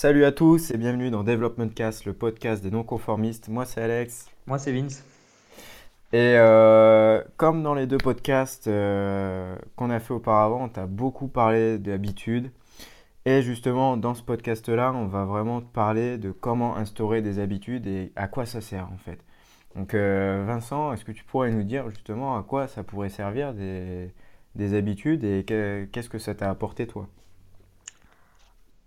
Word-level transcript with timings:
Salut 0.00 0.24
à 0.24 0.30
tous 0.30 0.70
et 0.70 0.76
bienvenue 0.76 1.10
dans 1.10 1.24
Development 1.24 1.74
Cast, 1.74 2.04
le 2.04 2.12
podcast 2.12 2.62
des 2.62 2.70
non-conformistes. 2.70 3.48
Moi 3.48 3.64
c'est 3.64 3.82
Alex. 3.82 4.30
Moi 4.46 4.56
c'est 4.56 4.70
Vince. 4.70 5.04
Et 6.12 6.34
euh, 6.36 7.20
comme 7.36 7.64
dans 7.64 7.74
les 7.74 7.88
deux 7.88 7.98
podcasts 7.98 8.68
euh, 8.68 9.56
qu'on 9.74 9.90
a 9.90 9.98
fait 9.98 10.14
auparavant, 10.14 10.70
on 10.72 10.80
a 10.80 10.86
beaucoup 10.86 11.26
parlé 11.26 11.80
d'habitudes. 11.80 12.52
Et 13.24 13.42
justement, 13.42 13.96
dans 13.96 14.14
ce 14.14 14.22
podcast-là, 14.22 14.92
on 14.92 15.06
va 15.06 15.24
vraiment 15.24 15.62
parler 15.62 16.16
de 16.16 16.30
comment 16.30 16.76
instaurer 16.76 17.20
des 17.20 17.40
habitudes 17.40 17.88
et 17.88 18.12
à 18.14 18.28
quoi 18.28 18.46
ça 18.46 18.60
sert 18.60 18.88
en 18.92 18.98
fait. 18.98 19.18
Donc 19.74 19.94
euh, 19.94 20.44
Vincent, 20.46 20.92
est-ce 20.92 21.04
que 21.04 21.10
tu 21.10 21.24
pourrais 21.24 21.50
nous 21.50 21.64
dire 21.64 21.90
justement 21.90 22.38
à 22.38 22.44
quoi 22.44 22.68
ça 22.68 22.84
pourrait 22.84 23.08
servir 23.08 23.52
des, 23.52 24.14
des 24.54 24.74
habitudes 24.74 25.24
et 25.24 25.44
qu'est-ce 25.44 26.08
que 26.08 26.20
ça 26.20 26.36
t'a 26.36 26.50
apporté 26.50 26.86
toi? 26.86 27.08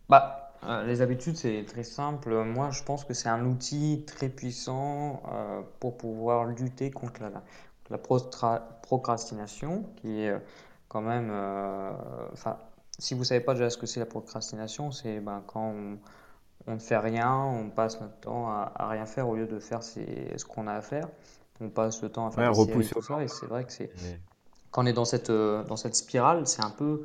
Bah, 0.07 0.40
euh, 0.63 0.83
les 0.85 1.01
habitudes, 1.01 1.37
c'est 1.37 1.65
très 1.65 1.83
simple. 1.83 2.43
Moi, 2.43 2.69
je 2.71 2.83
pense 2.83 3.03
que 3.03 3.13
c'est 3.13 3.29
un 3.29 3.45
outil 3.45 4.03
très 4.05 4.29
puissant 4.29 5.23
euh, 5.31 5.61
pour 5.79 5.97
pouvoir 5.97 6.45
lutter 6.45 6.91
contre 6.91 7.21
la, 7.21 7.31
la 7.89 7.97
procrastination, 7.97 9.85
qui 9.97 10.21
est 10.21 10.35
quand 10.87 11.01
même... 11.01 11.31
Enfin, 12.33 12.57
si 12.99 13.15
vous 13.15 13.23
savez 13.23 13.41
pas 13.41 13.53
déjà 13.53 13.69
ce 13.69 13.77
que 13.77 13.87
c'est 13.87 13.99
la 13.99 14.05
procrastination, 14.05 14.91
c'est 14.91 15.19
ben, 15.19 15.41
quand 15.47 15.73
on, 15.75 15.97
on 16.67 16.75
ne 16.75 16.79
fait 16.79 16.97
rien, 16.97 17.35
on 17.35 17.69
passe 17.69 17.99
notre 17.99 18.19
temps 18.19 18.49
à, 18.49 18.87
rien 18.89 19.05
faire 19.05 19.27
au 19.27 19.35
lieu 19.35 19.47
de 19.47 19.59
faire 19.59 19.83
ce 19.83 20.45
qu'on 20.45 20.67
a 20.67 20.73
à 20.73 20.81
faire. 20.81 21.07
On 21.59 21.69
passe 21.69 22.01
le 22.01 22.09
temps 22.09 22.27
à 22.27 22.31
faire 22.31 22.51
des 22.51 22.83
séries, 22.83 23.23
et 23.23 23.27
c'est 23.27 23.45
vrai 23.45 23.65
que 23.65 23.71
c'est 23.71 23.91
quand 24.71 24.83
on 24.83 24.85
est 24.85 24.93
dans 24.93 25.05
cette 25.05 25.29
euh, 25.29 25.63
dans 25.63 25.75
cette 25.75 25.95
spirale, 25.95 26.47
c'est 26.47 26.63
un 26.63 26.69
peu 26.69 27.03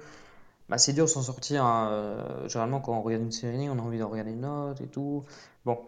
bah, 0.68 0.78
c'est 0.78 0.92
dur 0.92 1.04
de 1.04 1.10
s'en 1.10 1.22
sortir. 1.22 1.64
Hein. 1.64 1.88
Euh, 1.90 2.48
généralement, 2.48 2.80
quand 2.80 2.96
on 2.96 3.02
regarde 3.02 3.22
une 3.22 3.32
série, 3.32 3.68
on 3.68 3.78
a 3.78 3.82
envie 3.82 3.98
d'en 3.98 4.08
regarder 4.08 4.32
une 4.32 4.44
autre 4.44 4.82
et 4.82 4.86
tout. 4.86 5.24
Bon, 5.64 5.78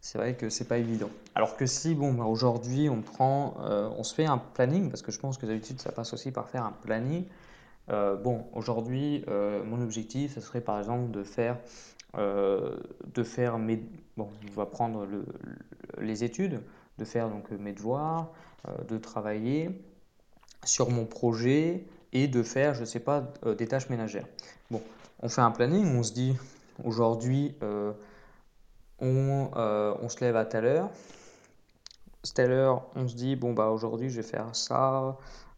c'est 0.00 0.18
vrai 0.18 0.34
que 0.34 0.48
c'est 0.48 0.68
pas 0.68 0.78
évident. 0.78 1.10
Alors 1.34 1.56
que 1.56 1.66
si, 1.66 1.94
bon, 1.94 2.12
bah, 2.12 2.24
aujourd'hui, 2.24 2.88
on 2.88 3.02
prend, 3.02 3.56
euh, 3.60 3.90
on 3.96 4.02
se 4.02 4.14
fait 4.14 4.26
un 4.26 4.38
planning, 4.38 4.90
parce 4.90 5.02
que 5.02 5.12
je 5.12 5.18
pense 5.18 5.38
que 5.38 5.46
d'habitude, 5.46 5.80
ça 5.80 5.92
passe 5.92 6.12
aussi 6.12 6.30
par 6.30 6.48
faire 6.48 6.64
un 6.64 6.72
planning. 6.72 7.24
bon, 7.88 8.44
aujourd'hui, 8.52 9.24
mon 9.64 9.80
objectif, 9.82 10.34
ce 10.34 10.40
serait 10.40 10.60
par 10.60 10.78
exemple 10.78 11.10
de 11.10 11.22
faire 11.22 11.56
euh, 12.16 12.76
de 13.14 13.22
faire 13.22 13.58
mes... 13.58 13.82
Bon, 14.16 14.28
on 14.48 14.52
va 14.54 14.66
prendre 14.66 15.06
les 16.00 16.24
études, 16.24 16.60
de 16.96 17.04
faire 17.04 17.28
donc 17.28 17.50
mes 17.50 17.72
devoirs, 17.72 18.32
euh, 18.66 18.84
de 18.84 18.96
travailler 18.96 19.70
sur 20.64 20.90
mon 20.90 21.04
projet 21.04 21.84
et 22.12 22.28
de 22.28 22.42
faire, 22.42 22.74
je 22.74 22.80
ne 22.80 22.84
sais 22.84 23.00
pas, 23.00 23.24
euh, 23.44 23.54
des 23.54 23.66
tâches 23.66 23.88
ménagères. 23.88 24.26
Bon, 24.70 24.80
on 25.20 25.28
fait 25.28 25.40
un 25.40 25.50
planning, 25.50 25.86
on 25.96 26.02
se 26.02 26.12
dit 26.12 26.36
aujourd'hui 26.84 27.54
on, 29.00 29.50
on, 29.54 30.08
se 30.08 30.20
lève 30.20 30.36
à 30.36 30.44
telle 30.44 30.64
heure. 30.64 30.90
Telle 32.34 32.52
heure, 32.52 32.86
on 32.94 33.08
se 33.08 33.14
dit 33.14 33.36
bon 33.36 33.52
bah 33.52 33.68
aujourd'hui 33.68 34.10
je 34.10 34.16
vais 34.20 34.26
faire 34.26 34.54
ça 34.54 35.16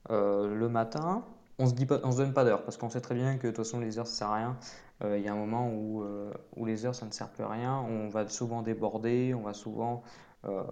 le 0.09 0.69
matin. 0.69 1.25
On 1.59 1.67
se 1.67 1.75
se 1.75 2.17
donne 2.17 2.33
pas 2.33 2.45
d'heure 2.45 2.63
parce 2.63 2.79
qu'on 2.79 2.89
sait 2.89 3.03
très 3.03 3.15
bien 3.15 3.37
que 3.37 3.49
de 3.49 3.53
toute 3.53 3.65
façon 3.65 3.81
les 3.81 3.99
heures 3.99 4.07
ça 4.07 4.15
sert 4.15 4.29
à 4.29 4.37
rien. 4.37 4.57
Euh, 5.05 5.19
il 5.19 5.25
y 5.25 5.29
a 5.29 5.33
un 5.33 5.37
moment 5.37 5.71
où, 5.73 6.03
euh, 6.03 6.33
où, 6.57 6.67
les 6.67 6.85
heures 6.85 6.95
ça 6.95 7.07
ne 7.07 7.11
sert 7.11 7.29
plus 7.31 7.45
à 7.45 7.49
rien, 7.49 7.79
on 7.89 8.09
va 8.09 8.29
souvent 8.29 8.61
déborder, 8.63 9.35
on 9.35 9.41
va 9.41 9.55
souvent, 9.55 10.03
euh, 10.45 10.63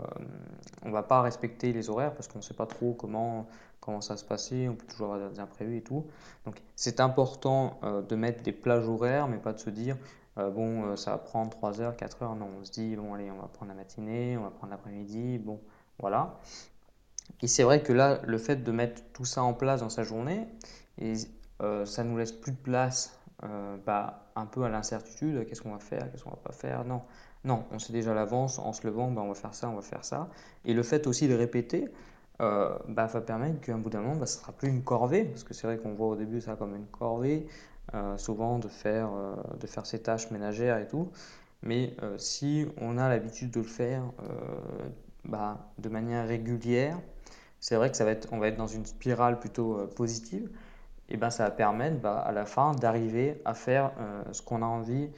on 0.82 0.90
va 0.90 1.02
pas 1.02 1.22
respecter 1.22 1.72
les 1.72 1.88
horaires 1.88 2.14
parce 2.14 2.28
qu'on 2.28 2.38
ne 2.38 2.42
sait 2.42 2.54
pas 2.54 2.66
trop 2.66 2.92
comment, 2.92 3.46
comment 3.89 4.03
ça 4.03 4.19
se 4.19 4.25
passer, 4.25 4.69
on 4.69 4.75
peut 4.75 4.86
toujours 4.86 5.14
avoir 5.14 5.31
des 5.31 5.41
imprévus 5.41 5.78
et 5.78 5.83
tout. 5.83 6.05
Donc 6.44 6.61
c'est 6.77 7.00
important 7.00 7.81
de 7.83 8.17
mettre 8.17 8.42
des 8.42 8.53
plages 8.53 8.86
horaires, 8.86 9.28
mais 9.28 9.39
pas 9.39 9.55
de 9.55 9.58
se 9.58 9.70
dire 9.70 9.97
bon 10.36 10.95
ça 10.97 11.12
va 11.12 11.19
prendre 11.19 11.50
3 11.50 11.80
heures, 11.80 11.97
4 11.97 12.22
heures, 12.22 12.36
non, 12.36 12.48
on 12.61 12.64
se 12.64 12.70
dit 12.70 12.97
bon 12.97 13.14
allez 13.14 13.30
on 13.30 13.41
va 13.41 13.48
prendre 13.48 13.70
la 13.70 13.77
matinée, 13.77 14.36
on 14.36 14.42
va 14.42 14.50
prendre 14.50 14.72
l'après-midi, 14.72 15.39
bon 15.39 15.58
voilà. 15.98 16.39
Et 17.42 17.47
c'est 17.47 17.62
vrai 17.62 17.83
que 17.83 17.92
là, 17.92 18.20
le 18.27 18.39
fait 18.39 18.57
de 18.57 18.73
mettre 18.73 19.02
tout 19.12 19.24
ça 19.24 19.42
en 19.42 19.55
place 19.55 19.80
dans 19.80 19.89
sa 19.89 20.02
journée, 20.02 20.46
et, 20.98 21.14
ça 21.85 22.05
nous 22.05 22.17
laisse 22.17 22.33
plus 22.33 22.52
de 22.52 22.57
place 22.57 23.18
euh, 23.42 23.77
bah, 23.85 24.30
un 24.36 24.46
peu 24.46 24.62
à 24.62 24.68
l'incertitude, 24.68 25.45
qu'est-ce 25.48 25.62
qu'on 25.62 25.73
va 25.73 25.80
faire, 25.80 26.11
qu'est-ce 26.11 26.23
qu'on 26.23 26.30
va 26.30 26.36
pas 26.36 26.52
faire? 26.52 26.85
Non, 26.85 27.02
non, 27.45 27.64
on 27.73 27.79
sait 27.79 27.92
déjà 27.92 28.12
à 28.12 28.14
l'avance, 28.14 28.58
en 28.58 28.73
se 28.73 28.86
levant, 28.86 29.11
bah, 29.11 29.23
on 29.23 29.29
va 29.29 29.35
faire 29.35 29.55
ça, 29.55 29.68
on 29.68 29.74
va 29.74 29.83
faire 29.83 30.05
ça. 30.05 30.29
Et 30.64 30.73
le 30.74 30.83
fait 30.83 31.07
aussi 31.07 31.27
de 31.27 31.35
répéter, 31.35 31.89
euh, 32.40 32.76
bah, 32.88 33.06
va 33.06 33.20
permettre 33.20 33.60
qu'un 33.60 33.78
bout 33.78 33.90
d'un 33.90 34.00
moment, 34.00 34.16
bah, 34.16 34.26
ce 34.26 34.36
ne 34.38 34.42
sera 34.42 34.52
plus 34.52 34.68
une 34.68 34.82
corvée, 34.82 35.24
parce 35.24 35.44
que 35.44 35.54
c'est 35.54 35.66
vrai 35.66 35.78
qu'on 35.78 35.94
voit 35.94 36.08
au 36.08 36.16
début 36.16 36.40
ça 36.40 36.56
comme 36.56 36.74
une 36.74 36.86
corvée, 36.86 37.46
euh, 37.94 38.16
souvent 38.18 38.58
de 38.58 38.68
faire, 38.68 39.10
de 39.58 39.66
faire 39.66 39.86
ses 39.86 40.00
tâches 40.00 40.30
ménagères 40.30 40.78
et 40.78 40.86
tout. 40.86 41.10
Mais 41.62 41.96
si 42.18 42.66
on 42.80 42.98
a 42.98 43.08
l'habitude 43.08 43.50
de 43.50 43.60
le 43.60 43.66
faire 43.66 44.04
bah, 45.24 45.72
de 45.78 45.88
manière 45.88 46.26
régulière, 46.26 46.98
c'est 47.58 47.74
vrai 47.74 47.90
que 47.90 47.96
ça 47.96 48.04
va 48.04 48.12
être, 48.12 48.28
on 48.32 48.38
va 48.38 48.48
être 48.48 48.56
dans 48.56 48.68
une 48.68 48.86
spirale 48.86 49.40
plutôt 49.40 49.88
positive 49.96 50.48
et 51.08 51.16
ben, 51.16 51.30
ça 51.30 51.44
va 51.44 51.50
permettre 51.50 52.00
bah, 52.00 52.18
à 52.18 52.32
la 52.32 52.44
fin 52.44 52.72
d'arriver 52.72 53.40
à 53.44 53.55
faire 53.55 53.92
euh, 53.98 54.22
ce 54.32 54.42
qu'on 54.42 54.62
a 54.62 54.66
envie, 54.66 55.10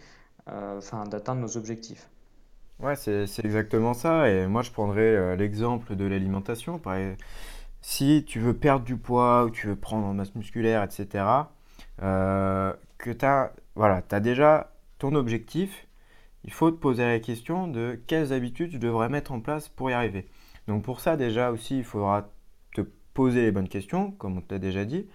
euh, 0.49 0.79
enfin, 0.79 1.05
d'atteindre 1.05 1.41
nos 1.41 1.57
objectifs. 1.57 2.09
Ouais, 2.83 2.97
c'est 2.97 3.45
exactement 3.45 3.95
ça. 3.95 4.31
Et 4.31 4.47
moi, 4.47 4.63
je 4.63 4.71
prendrais 4.71 5.01
euh, 5.03 5.37
l'exemple 5.37 5.97
de 5.97 6.05
l'alimentation. 6.07 6.81
Si 7.83 8.25
tu 8.27 8.41
veux 8.41 8.55
perdre 8.55 8.85
du 8.85 8.97
poids 8.97 9.45
ou 9.45 9.51
tu 9.51 9.67
veux 9.67 9.77
prendre 9.77 10.07
en 10.07 10.15
masse 10.15 10.35
musculaire, 10.35 10.83
etc., 10.83 11.25
que 11.99 13.11
tu 13.13 13.25
as, 13.25 13.53
voilà, 13.75 14.03
as 14.11 14.21
déjà 14.21 14.73
ton 14.99 15.15
objectif, 15.15 15.87
il 16.45 16.53
faut 16.53 16.71
te 16.71 16.77
poser 16.77 17.05
la 17.05 17.19
question 17.21 17.67
de 17.69 18.01
quelles 18.07 18.33
habitudes 18.33 18.71
tu 18.71 18.79
devrais 18.79 19.09
mettre 19.09 19.33
en 19.33 19.41
place 19.41 19.69
pour 19.69 19.91
y 19.91 19.93
arriver. 19.93 20.29
Donc 20.69 20.85
pour 20.85 21.01
ça, 21.01 21.17
déjà 21.17 21.51
aussi, 21.51 21.79
il 21.79 21.85
faudra 21.85 22.31
te 22.75 22.83
poser 23.15 23.43
les 23.43 23.53
bonnes 23.53 23.69
questions, 23.69 24.13
comme 24.13 24.39
on 24.39 24.41
t'a 24.41 24.59
déjà 24.59 24.85
dit, 24.85 25.09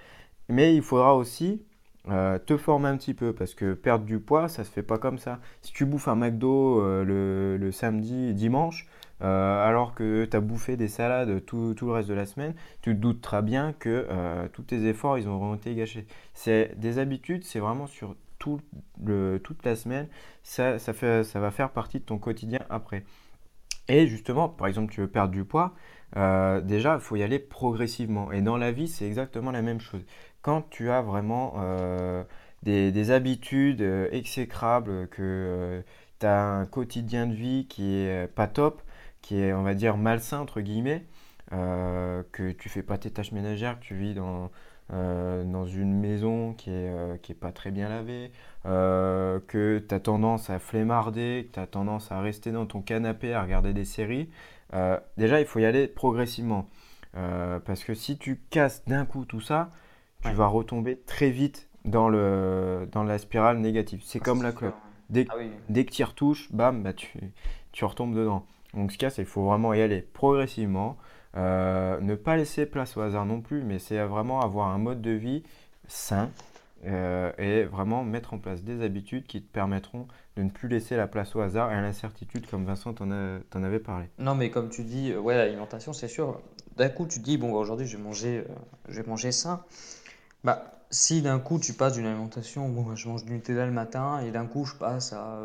mais 0.50 0.76
il 0.76 0.82
faudra 0.82 1.16
aussi 1.16 1.64
euh, 2.09 2.38
te 2.38 2.55
former 2.55 2.89
un 2.89 2.97
petit 2.97 3.16
peu 3.16 3.33
parce 3.33 3.55
que 3.55 3.73
perdre 3.73 4.05
du 4.05 4.19
poids, 4.19 4.47
ça 4.47 4.63
se 4.63 4.69
fait 4.69 4.83
pas 4.83 4.97
comme 4.97 5.17
ça. 5.17 5.39
Si 5.61 5.73
tu 5.73 5.85
bouffes 5.85 6.07
un 6.07 6.16
McDo 6.16 6.81
euh, 6.81 7.57
le, 7.57 7.71
samedi, 7.71 8.33
dimanche, 8.33 8.88
euh, 9.21 9.67
alors 9.67 9.95
que 9.95 10.25
tu 10.25 10.38
as 10.38 10.39
bouffé 10.39 10.77
des 10.77 10.88
salades 10.88 11.43
tout, 11.45 11.75
le 11.81 11.91
reste 11.91 12.09
de 12.09 12.13
la 12.13 12.25
semaine, 12.25 12.53
tu 12.81 12.95
te 12.95 12.99
douteras 12.99 13.41
bien 13.41 13.73
que 13.73 14.07
tous 14.53 14.63
tes 14.63 14.85
efforts, 14.88 15.17
ils 15.17 15.27
auront 15.27 15.55
été 15.55 15.73
gâchés. 15.73 16.05
C'est 16.33 16.77
des 16.77 16.99
habitudes, 16.99 17.43
c'est 17.43 17.59
vraiment 17.59 17.88
sur 17.88 18.16
toute 18.37 18.61
la 19.63 19.75
semaine, 19.75 20.07
ça 20.43 20.77
va 21.33 21.51
faire 21.51 21.72
partie 21.72 21.99
de 21.99 22.05
ton 22.05 22.19
quotidien 22.19 22.59
après. 22.69 23.03
Et 23.87 24.07
justement, 24.07 24.49
par 24.49 24.67
exemple, 24.67 24.91
tu 24.93 25.01
veux 25.01 25.07
perdre 25.07 25.31
du 25.31 25.43
poids, 25.43 25.73
déjà, 26.16 26.95
il 26.95 26.99
faut 26.99 27.16
y 27.16 27.23
aller 27.23 27.39
progressivement. 27.39 28.31
Et 28.31 28.41
dans 28.41 28.57
la 28.57 28.72
vie, 28.72 28.87
c'est 28.87 29.07
exactement 29.07 29.49
la 29.49 29.63
même 29.63 29.79
chose 29.79 30.03
quand 30.45 30.69
tu 30.69 30.91
as 30.91 31.01
vraiment 31.01 31.56
euh, 31.57 32.23
des, 32.61 33.09
habitudes 33.09 33.81
euh, 33.81 34.07
exécrables, 34.11 35.07
que 35.07 35.23
euh, 35.23 35.81
tu 36.19 36.28
as 36.28 36.39
un 36.39 36.67
quotidien 36.67 37.25
de 37.25 37.33
vie 37.33 37.66
qui 37.67 37.95
est 37.95 38.31
pas 38.31 38.45
top, 38.45 38.84
qui 39.23 39.39
est, 39.39 39.53
on 39.53 39.63
va 39.63 39.73
dire, 39.73 39.97
malsain, 39.97 40.39
entre 40.39 40.61
guillemets, 40.61 41.03
que 41.50 42.51
tu 42.51 42.69
fais 42.69 42.84
pas 42.84 43.00
tes 43.00 43.09
tâches 43.09 43.31
ménagères, 43.31 43.79
que 43.79 43.85
tu 43.85 43.95
vis 43.95 44.13
dans, 44.13 44.51
dans 44.91 45.66
une 45.66 46.00
maison 46.00 46.53
qui 46.53 46.69
est, 46.69 47.22
qui 47.23 47.31
est 47.31 47.35
pas 47.35 47.51
très 47.51 47.72
bien 47.72 47.89
lavée, 47.89 48.31
que 48.66 49.84
tu 49.88 49.95
as 49.95 50.00
tendance 50.00 50.51
à 50.51 50.59
flemmarder, 50.59 51.47
que 51.47 51.55
tu 51.55 51.59
as 51.59 51.66
tendance 51.66 52.11
à 52.11 52.22
rester 52.22 52.51
dans 52.51 52.67
ton 52.67 52.81
canapé 52.81 53.34
à 53.34 53.41
regarder 53.41 53.73
des 53.73 53.85
séries, 53.85 54.29
déjà 55.17 55.39
il 55.39 55.47
faut 55.47 55.59
y 55.59 55.66
aller 55.66 55.88
progressivement. 55.88 56.69
parce 57.13 57.84
que 57.84 57.95
si 57.95 58.17
tu 58.19 58.41
casses 58.51 58.85
d'un 58.85 59.05
coup 59.05 59.25
tout 59.25 59.41
ça, 59.41 59.72
tu 60.25 60.36
vas 60.36 60.47
retomber 60.47 60.97
très 60.97 61.30
vite 61.30 61.69
dans, 61.86 62.09
le, 62.09 62.88
dans 62.91 63.03
la 63.03 63.18
spirale 63.18 63.59
négative. 63.59 64.02
C'est 64.03 64.19
ah, 64.22 64.25
comme 64.25 64.44
la 64.44 64.52
clope. 64.52 64.75
Dès, 65.09 65.28
ah 65.30 65.36
dès 65.69 65.85
que 65.85 65.91
tu 65.91 66.02
y 66.02 66.05
retouches, 66.05 66.52
bam, 66.52 66.84
bah, 66.84 66.94
tu, 66.94 67.11
tu 67.72 67.85
retombes 67.85 68.16
dedans. 68.16 68.46
Donc 68.73 68.91
ce 68.91 68.97
cas, 68.97 69.14
il 69.17 69.26
faut 69.26 69.46
vraiment 69.46 69.73
y 69.73 69.82
aller 69.82 70.02
progressivement. 70.02 70.97
Euh, 71.38 71.99
ne 71.99 72.16
pas 72.16 72.38
laisser 72.38 72.66
place 72.66 72.96
au 72.97 73.02
hasard 73.02 73.26
non 73.26 73.41
plus, 73.41 73.64
mais 73.64 73.79
c'est 73.79 74.02
vraiment 74.03 74.41
avoir 74.41 74.70
un 74.70 74.78
mode 74.78 75.02
de 75.02 75.11
vie 75.11 75.44
sain 75.88 76.29
euh, 76.85 77.32
et 77.38 77.64
vraiment 77.64 78.03
mettre 78.03 78.34
en 78.34 78.40
place 78.40 78.64
des 78.64 78.82
habitudes 78.82 79.26
qui 79.28 79.41
te 79.41 79.52
permettront 79.52 80.08
de 80.38 80.44
ne 80.44 80.49
plus 80.49 80.70
laisser 80.70 80.96
la 80.96 81.08
place 81.08 81.35
au 81.35 81.41
hasard 81.41 81.72
et 81.72 81.76
à 81.76 81.82
l'incertitude, 81.82 82.47
comme 82.49 82.66
Vincent 82.66 82.94
t'en, 82.94 83.09
en 83.09 83.64
avait 83.64 83.79
parlé. 83.79 84.05
Non, 84.17 84.35
mais 84.35 84.49
comme 84.49 84.70
tu 84.70 84.84
dis, 84.84 85.11
euh, 85.11 85.20
ouais, 85.20 85.35
l'alimentation, 85.35 85.94
c'est 85.94 86.08
sûr. 86.08 86.41
D'un 86.78 86.90
coup, 86.90 87.05
tu 87.05 87.20
te 87.20 87.23
dis, 87.23 87.38
bon, 87.38 87.52
bah, 87.52 87.58
aujourd'hui, 87.58 87.85
je 87.85 87.97
vais 87.97 88.03
manger, 88.03 88.44
je 88.88 89.02
vais 89.02 89.08
manger 89.08 89.32
sain. 89.32 89.64
Bah, 90.46 90.64
si 90.92 91.24
d'un 91.24 91.40
coup 91.40 91.58
tu 91.58 91.74
passes 91.74 91.94
d'une 91.94 92.06
alimentation, 92.06 92.70
bon, 92.70 92.96
je 92.96 93.09
mange 93.09 93.26
du 93.26 93.34
Nutella 93.34 93.66
le 93.66 93.72
matin 93.72 94.20
et 94.20 94.30
d'un 94.30 94.46
coup 94.46 94.64
je 94.64 94.76
passe 94.76 95.12
à 95.12 95.40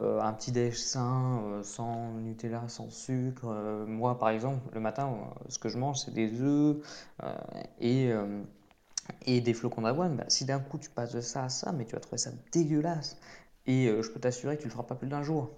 euh, 0.00 0.20
un 0.20 0.32
petit 0.32 0.50
déj 0.50 0.76
sain, 0.76 1.42
euh, 1.44 1.62
sans 1.62 2.10
Nutella, 2.14 2.64
sans 2.66 2.90
sucre. 2.90 3.44
Euh, 3.46 3.86
moi 3.86 4.18
par 4.18 4.30
exemple, 4.30 4.68
le 4.74 4.80
matin, 4.80 5.16
ce 5.48 5.60
que 5.60 5.68
je 5.68 5.78
mange 5.78 5.98
c'est 6.00 6.12
des 6.12 6.40
œufs 6.40 6.76
et, 7.80 8.10
des 9.40 9.54
flocons 9.54 9.82
d'avoine. 9.82 10.16
Bah, 10.16 10.24
si 10.26 10.44
d'un 10.44 10.58
coup 10.58 10.78
tu 10.78 10.90
passes 10.90 11.12
de 11.12 11.20
ça 11.20 11.44
à 11.44 11.48
ça, 11.48 11.70
mais 11.70 11.84
tu 11.84 11.94
vas 11.94 12.00
trouver 12.00 12.18
ça 12.18 12.30
dégueulasse. 12.50 13.16
Et 13.66 13.86
je 13.86 14.10
peux 14.10 14.18
t'assurer 14.18 14.56
que 14.56 14.62
tu 14.62 14.66
le 14.66 14.72
feras 14.72 14.82
pas 14.82 14.96
plus 14.96 15.06
d'un 15.08 15.22
jour. 15.22 15.50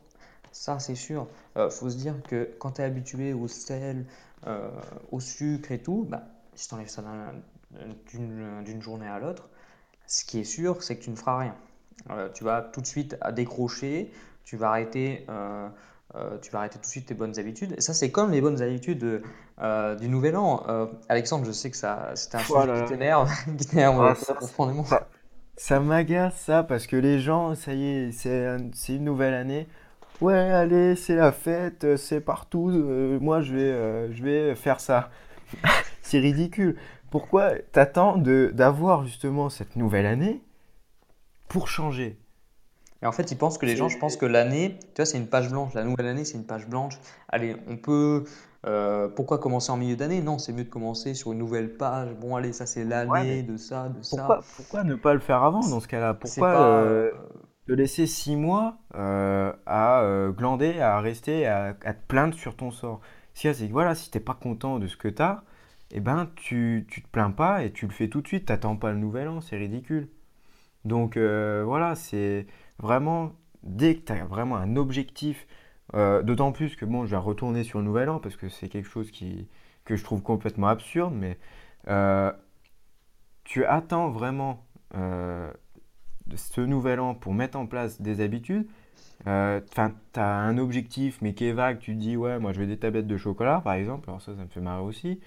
Ça, 0.53 0.79
c'est 0.79 0.95
sûr. 0.95 1.27
Faut 1.55 1.89
se 1.89 1.97
dire 1.97 2.23
que 2.29 2.51
quand 2.59 2.73
tu 2.73 2.83
es 2.83 2.85
habitué 2.85 3.33
au 3.33 3.49
sel, 3.49 4.05
au 5.11 5.21
sucre 5.21 5.73
et 5.73 5.79
tout, 5.83 6.07
bah, 6.09 6.25
si 6.55 6.69
tu 6.69 6.75
enlèves 6.75 6.89
ça 6.89 7.03
d'une 8.13 8.83
journée 8.83 9.09
à 9.09 9.19
l'autre, 9.19 9.49
ce 10.07 10.25
qui 10.25 10.41
est 10.41 10.45
sûr, 10.45 10.83
c'est 10.83 10.97
que 10.97 11.03
tu 11.05 11.11
ne 11.11 11.17
feras 11.17 11.39
rien. 11.39 11.55
tu 12.35 12.45
vas 12.45 12.63
tout 12.63 12.81
de 12.81 12.87
suite 12.87 13.17
décrocher, 13.35 14.11
tu 14.45 14.57
vas 14.57 14.71
arrêter 14.71 15.27
euh, 16.17 16.39
tu 16.41 16.51
vas 16.51 16.61
arrêter 16.61 16.77
tout 16.77 16.83
de 16.83 16.87
suite 16.87 17.07
tes 17.07 17.15
bonnes 17.15 17.39
habitudes. 17.39 17.75
Et 17.77 17.83
ça, 17.83 17.93
c'est 17.93 18.11
comme 18.11 18.31
les 18.31 18.41
bonnes 18.41 18.63
habitudes 18.63 19.23
euh, 19.61 19.95
du 19.95 20.09
nouvel 20.09 20.37
an. 20.37 20.65
Euh, 20.69 20.87
Alexandre, 21.11 21.45
je 21.45 21.53
sais 21.53 21.71
que 21.71 21.77
ça, 21.77 22.13
c'est 22.15 22.35
un 22.35 22.39
sujet 22.39 22.83
qui 22.85 22.93
t'énerve, 22.93 23.31
qui 23.59 23.67
t'énerve 23.67 24.01
ah, 24.03 24.35
profondément. 24.35 24.87
Ça, 25.57 25.81
m'agace 25.81 26.41
ça 26.41 26.63
parce 26.63 26.87
que 26.87 26.97
les 26.97 27.21
gens, 27.21 27.55
ça 27.55 27.75
y 27.75 27.85
est, 27.85 28.13
c'est, 28.13 28.57
c'est 28.73 28.97
une 28.97 29.05
nouvelle 29.05 29.35
année. 29.35 29.69
Ouais, 30.23 30.35
allez, 30.35 30.97
c'est 30.97 31.15
la 31.15 31.31
fête, 31.31 31.97
c'est 31.97 32.21
partout. 32.21 32.71
moi, 33.21 33.43
je 33.43 33.55
vais, 33.55 34.13
je 34.13 34.23
vais 34.23 34.55
faire 34.55 34.81
ça. 34.81 35.11
c'est 36.03 36.21
ridicule. 36.21 36.77
Pourquoi 37.11 37.53
t'attends 37.73 38.17
de, 38.17 38.51
d'avoir 38.53 39.05
justement 39.05 39.49
cette 39.49 39.77
nouvelle 39.77 40.07
année 40.07 40.43
pour 41.49 41.69
changer? 41.69 42.19
Et 43.03 43.07
en 43.07 43.13
fait, 43.13 43.31
ils 43.31 43.39
pensent 43.39 43.59
que 43.59 43.67
les 43.67 43.77
gens, 43.77 43.89
je 43.89 43.99
pense 43.99 44.17
que 44.17 44.27
l'année, 44.27 44.77
tu 44.81 44.87
vois, 44.97 45.07
c'est 45.07 45.19
une 45.19 45.29
page 45.29 45.51
blanche. 45.51 45.73
La 45.75 45.85
nouvelle 45.85 46.07
année, 46.07 46.25
c'est 46.25 46.37
une 46.37 46.47
page 46.47 46.67
blanche. 46.67 46.99
Allez, 47.29 47.57
on 47.69 47.77
peut. 47.77 48.25
Euh, 48.67 49.09
pourquoi 49.09 49.39
commencer 49.39 49.71
en 49.71 49.77
milieu 49.77 49.95
d'année? 49.95 50.21
Non, 50.21 50.39
c'est 50.39 50.53
mieux 50.53 50.65
de 50.65 50.69
commencer 50.69 51.15
sur 51.15 51.31
une 51.31 51.39
nouvelle 51.39 51.77
page. 51.77 52.13
Bon, 52.15 52.35
allez, 52.35 52.53
ça 52.53 52.67
c'est 52.67 52.85
l'année 52.85 53.45
de 53.45 53.57
ça, 53.57 53.89
de 53.89 54.03
ça. 54.03 54.41
Pourquoi 54.57 54.83
ne 54.83 54.97
pas 54.97 55.15
le 55.15 55.21
faire 55.21 55.45
avant 55.45 55.61
dans 55.61 55.79
ce 55.79 55.87
cas-là? 55.87 56.15
Pourquoi 56.15 56.61
euh, 56.61 57.13
te 57.69 57.73
laisser 57.73 58.09
six 58.09 58.35
mois 58.35 58.79
euh, 58.97 59.53
à 59.65 60.03
glander, 60.37 60.81
à 60.81 61.01
rester, 61.01 61.47
à, 61.47 61.73
te 61.73 62.07
plaindre 62.09 62.35
sur 62.35 62.57
ton 62.57 62.73
sort? 62.73 63.01
Si 63.33 63.55
c'est 63.55 63.69
voilà, 63.69 63.95
si 63.95 64.11
t'es 64.11 64.19
pas 64.19 64.35
content 64.35 64.81
de 64.81 64.89
ce 64.89 64.97
que 64.97 65.07
tu 65.07 65.23
as, 65.23 65.45
eh 65.93 66.01
ben 66.01 66.31
tu, 66.37 66.87
tu 66.89 67.03
te 67.03 67.09
plains 67.09 67.31
pas 67.31 67.65
et 67.65 67.73
tu 67.73 67.87
le 67.87 67.93
fais 67.93 68.09
tout 68.09 68.21
de 68.21 68.29
suite. 68.29 68.47
T'attends 68.47 68.77
pas 68.77 68.93
le 68.93 68.99
nouvel 68.99 69.29
an, 69.29 69.41
c'est 69.41 69.57
ridicule. 69.57 70.09
Donc 70.85 71.17
voilà, 71.17 71.95
c'est 71.95 72.47
vraiment, 72.79 73.33
dès 73.63 73.97
que 73.97 74.07
tu 74.07 74.13
as 74.13 74.25
vraiment 74.25 74.57
un 74.57 74.77
objectif, 74.77 75.47
euh, 75.95 76.23
d'autant 76.23 76.53
plus 76.53 76.77
que 76.77 76.85
bon, 76.85 77.07
je 77.07 77.11
vais 77.11 77.17
retourner 77.17 77.65
sur 77.65 77.79
le 77.79 77.85
nouvel 77.85 78.11
an 78.11 78.19
parce 78.19 78.37
que 78.37 78.49
c'est 78.49 78.69
quelque 78.69 78.89
chose 78.89 79.11
qui, 79.11 79.49
que 79.85 79.97
je 79.97 80.05
trouve 80.05 80.23
complètement 80.23 80.69
absurde, 80.69 81.15
mais 81.15 81.39
euh, 81.89 82.31
tu 83.45 83.65
attends 83.65 84.11
vraiment 84.11 84.67
euh, 84.95 85.51
ce 86.35 86.61
nouvel 86.61 87.01
an 87.01 87.15
pour 87.15 87.33
mettre 87.35 87.59
en 87.59 87.67
place 87.67 88.01
des 88.01 88.21
habitudes. 88.21 88.67
Enfin, 89.27 89.93
tu 90.13 90.21
as 90.21 90.37
un 90.37 90.59
objectif, 90.59 91.21
mais 91.23 91.35
qui 91.35 91.47
est 91.47 91.53
vague. 91.53 91.79
Tu 91.81 91.95
te 91.95 92.01
dis, 92.01 92.17
ouais, 92.17 92.39
moi 92.39 92.53
je 92.53 92.61
veux 92.61 92.67
des 92.67 92.79
tablettes 92.79 93.07
de 93.07 93.17
chocolat, 93.17 93.61
par 93.63 93.75
exemple. 93.75 94.09
Alors 94.09 94.23
ça, 94.23 94.35
ça 94.35 94.43
me 94.43 94.49
fait 94.49 94.61
marrer 94.61 94.83
aussi. 94.83 95.21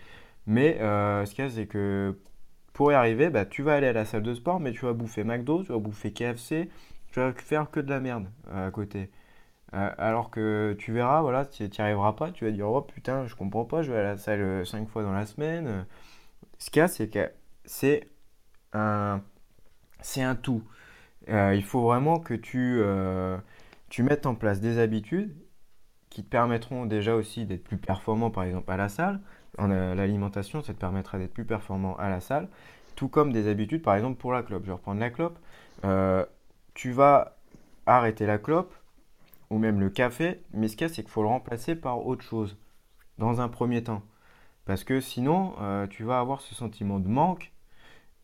Mais 0.47 0.77
ce 0.79 1.33
qu'il 1.33 1.43
y 1.45 1.47
a, 1.47 1.51
c'est 1.51 1.67
que 1.67 2.15
pour 2.73 2.91
y 2.91 2.95
arriver, 2.95 3.29
bah, 3.29 3.45
tu 3.45 3.63
vas 3.63 3.75
aller 3.75 3.87
à 3.87 3.93
la 3.93 4.05
salle 4.05 4.23
de 4.23 4.33
sport, 4.33 4.59
mais 4.59 4.71
tu 4.71 4.85
vas 4.85 4.93
bouffer 4.93 5.23
McDo, 5.23 5.63
tu 5.63 5.71
vas 5.71 5.79
bouffer 5.79 6.11
KFC, 6.13 6.69
tu 7.11 7.19
vas 7.19 7.33
faire 7.33 7.69
que 7.69 7.79
de 7.79 7.89
la 7.89 7.99
merde 7.99 8.27
euh, 8.49 8.67
à 8.67 8.71
côté. 8.71 9.11
Euh, 9.73 9.91
alors 9.97 10.31
que 10.31 10.75
tu 10.79 10.93
verras, 10.93 11.21
voilà, 11.21 11.45
tu 11.45 11.63
n'y 11.63 11.69
arriveras 11.79 12.13
pas, 12.13 12.31
tu 12.31 12.45
vas 12.45 12.51
dire, 12.51 12.69
oh 12.69 12.81
putain, 12.81 13.27
je 13.27 13.35
comprends 13.35 13.65
pas, 13.65 13.83
je 13.83 13.91
vais 13.91 13.99
à 13.99 14.03
la 14.03 14.17
salle 14.17 14.65
5 14.65 14.89
fois 14.89 15.03
dans 15.03 15.13
la 15.13 15.25
semaine. 15.25 15.85
Ce 16.59 16.69
qu'il 16.71 16.81
y 16.81 16.83
a, 16.83 16.87
c'est 16.87 17.09
que 17.09 17.31
c'est 17.65 18.09
un, 18.73 19.21
c'est 20.01 20.23
un 20.23 20.35
tout. 20.35 20.63
Euh, 21.29 21.55
il 21.55 21.63
faut 21.63 21.81
vraiment 21.81 22.19
que 22.19 22.33
tu, 22.33 22.81
tu 23.89 24.03
mettes 24.03 24.25
en 24.25 24.35
place 24.35 24.61
des 24.61 24.79
habitudes 24.79 25.35
qui 26.09 26.23
te 26.23 26.29
permettront 26.29 26.85
déjà 26.85 27.15
aussi 27.15 27.45
d'être 27.45 27.63
plus 27.63 27.77
performant, 27.77 28.31
par 28.31 28.43
exemple, 28.43 28.71
à 28.71 28.77
la 28.77 28.89
salle. 28.89 29.21
En 29.61 29.67
l'alimentation, 29.67 30.61
ça 30.61 30.73
te 30.73 30.79
permettra 30.79 31.17
d'être 31.17 31.33
plus 31.33 31.45
performant 31.45 31.95
à 31.97 32.09
la 32.09 32.19
salle. 32.19 32.49
Tout 32.95 33.07
comme 33.07 33.31
des 33.31 33.47
habitudes, 33.47 33.83
par 33.83 33.95
exemple, 33.95 34.17
pour 34.17 34.33
la 34.33 34.43
clope. 34.43 34.63
Je 34.63 34.67
vais 34.67 34.73
reprendre 34.73 34.99
la 34.99 35.09
clope 35.09 35.37
tu 36.73 36.91
vas 36.91 37.37
arrêter 37.85 38.25
la 38.25 38.37
clope 38.37 38.73
ou 39.49 39.57
même 39.57 39.79
le 39.79 39.89
café, 39.89 40.41
mais 40.53 40.67
ce 40.67 40.75
qu'il 40.75 40.87
y 40.87 40.89
a, 40.89 40.93
c'est 40.93 41.03
qu'il 41.03 41.11
faut 41.11 41.23
le 41.23 41.27
remplacer 41.27 41.75
par 41.75 42.05
autre 42.05 42.23
chose 42.23 42.57
dans 43.17 43.41
un 43.41 43.49
premier 43.49 43.83
temps. 43.83 44.03
Parce 44.65 44.83
que 44.83 45.01
sinon, 45.01 45.53
euh, 45.59 45.87
tu 45.87 46.03
vas 46.03 46.19
avoir 46.19 46.41
ce 46.41 46.55
sentiment 46.55 46.99
de 46.99 47.07
manque 47.07 47.51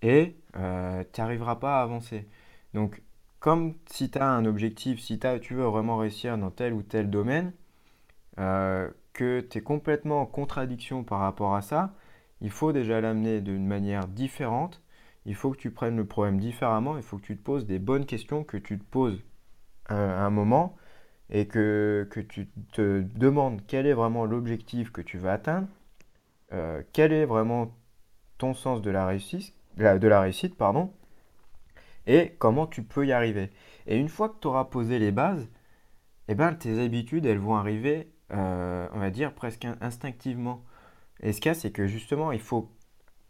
et 0.01 0.35
euh, 0.55 1.03
tu 1.11 1.21
n'arriveras 1.21 1.57
pas 1.57 1.79
à 1.79 1.83
avancer. 1.83 2.27
Donc, 2.73 3.01
comme 3.39 3.75
si 3.87 4.09
tu 4.09 4.19
as 4.19 4.29
un 4.29 4.45
objectif, 4.45 4.99
si 5.01 5.19
tu 5.41 5.53
veux 5.53 5.65
vraiment 5.65 5.97
réussir 5.97 6.37
dans 6.37 6.51
tel 6.51 6.73
ou 6.73 6.83
tel 6.83 7.09
domaine, 7.09 7.53
euh, 8.39 8.89
que 9.17 9.41
tu 9.41 9.57
es 9.57 9.61
complètement 9.61 10.21
en 10.21 10.25
contradiction 10.25 11.03
par 11.03 11.19
rapport 11.19 11.55
à 11.55 11.61
ça, 11.61 11.93
il 12.41 12.51
faut 12.51 12.71
déjà 12.71 13.01
l'amener 13.01 13.41
d'une 13.41 13.65
manière 13.67 14.07
différente 14.07 14.81
il 15.27 15.35
faut 15.35 15.51
que 15.51 15.57
tu 15.57 15.71
prennes 15.71 15.97
le 15.97 16.05
problème 16.05 16.39
différemment, 16.39 16.95
il 16.95 17.03
faut 17.03 17.17
que 17.17 17.25
tu 17.25 17.37
te 17.37 17.43
poses 17.43 17.65
des 17.65 17.79
bonnes 17.79 18.05
questions 18.05 18.45
que 18.45 18.55
tu 18.55 18.79
te 18.79 18.83
poses 18.85 19.21
à 19.87 20.25
un 20.25 20.29
moment 20.29 20.77
et 21.29 21.47
que, 21.47 22.07
que 22.09 22.21
tu 22.21 22.47
te 22.71 23.01
demandes 23.01 23.61
quel 23.67 23.87
est 23.87 23.93
vraiment 23.93 24.23
l'objectif 24.23 24.89
que 24.91 25.01
tu 25.01 25.17
veux 25.17 25.29
atteindre, 25.29 25.67
euh, 26.53 26.81
quel 26.93 27.11
est 27.11 27.25
vraiment 27.25 27.75
ton 28.37 28.53
sens 28.53 28.81
de 28.81 28.89
la 28.89 29.05
réussite, 29.05 29.53
de 29.75 30.07
la 30.07 30.21
réussite 30.21 30.55
pardon, 30.55 30.93
et 32.05 32.35
comment 32.39 32.65
tu 32.65 32.83
peux 32.83 33.05
y 33.05 33.11
arriver. 33.11 33.49
Et 33.85 33.97
une 33.97 34.07
fois 34.07 34.29
que 34.29 34.39
tu 34.39 34.47
auras 34.47 34.63
posé 34.63 34.97
les 34.97 35.11
bases, 35.11 35.49
eh 36.29 36.35
ben, 36.35 36.53
tes 36.53 36.81
habitudes, 36.81 37.25
elles 37.25 37.37
vont 37.37 37.57
arriver, 37.57 38.13
euh, 38.31 38.87
on 38.93 38.99
va 38.99 39.09
dire, 39.09 39.33
presque 39.33 39.65
instinctivement. 39.81 40.63
Et 41.21 41.33
ce 41.33 41.41
cas, 41.41 41.53
c'est 41.53 41.71
que 41.71 41.87
justement, 41.87 42.31
il 42.31 42.39
faut 42.41 42.71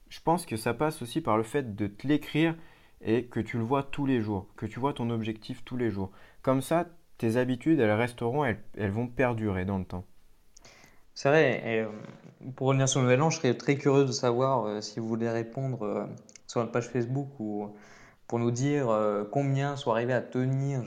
je 0.09 0.21
pense 0.21 0.45
que 0.45 0.55
ça 0.55 0.73
passe 0.73 1.01
aussi 1.01 1.19
par 1.19 1.35
le 1.35 1.43
fait 1.43 1.75
de 1.75 1.87
te 1.87 2.07
l'écrire 2.07 2.55
et 3.01 3.25
que 3.25 3.41
tu 3.41 3.57
le 3.57 3.63
vois 3.63 3.83
tous 3.83 4.05
les 4.05 4.21
jours, 4.21 4.47
que 4.55 4.65
tu 4.65 4.79
vois 4.79 4.93
ton 4.93 5.09
objectif 5.09 5.63
tous 5.65 5.75
les 5.75 5.89
jours. 5.89 6.11
Comme 6.41 6.61
ça, 6.61 6.85
tes 7.17 7.35
habitudes, 7.35 7.79
elles 7.79 7.91
resteront, 7.91 8.45
elles, 8.45 8.91
vont 8.91 9.07
perdurer 9.07 9.65
dans 9.65 9.77
le 9.77 9.85
temps. 9.85 10.05
C'est 11.13 11.29
vrai, 11.29 11.61
et 11.65 11.81
euh, 11.81 11.89
pour 12.55 12.67
revenir 12.67 12.87
sur 12.87 12.99
le 13.01 13.05
nouvel 13.05 13.21
an, 13.21 13.29
je 13.29 13.37
serais 13.37 13.55
très 13.55 13.75
curieux 13.75 14.05
de 14.05 14.11
savoir 14.11 14.65
euh, 14.65 14.81
si 14.81 14.99
vous 14.99 15.07
voulez 15.07 15.29
répondre 15.29 16.07
sur 16.47 16.61
notre 16.61 16.71
page 16.71 16.87
Facebook 16.87 17.29
ou 17.39 17.75
pour 18.27 18.39
nous 18.39 18.51
dire 18.51 18.87
combien 19.31 19.75
sont 19.75 19.91
arrivés 19.91 20.13
à 20.13 20.21
tenir 20.21 20.81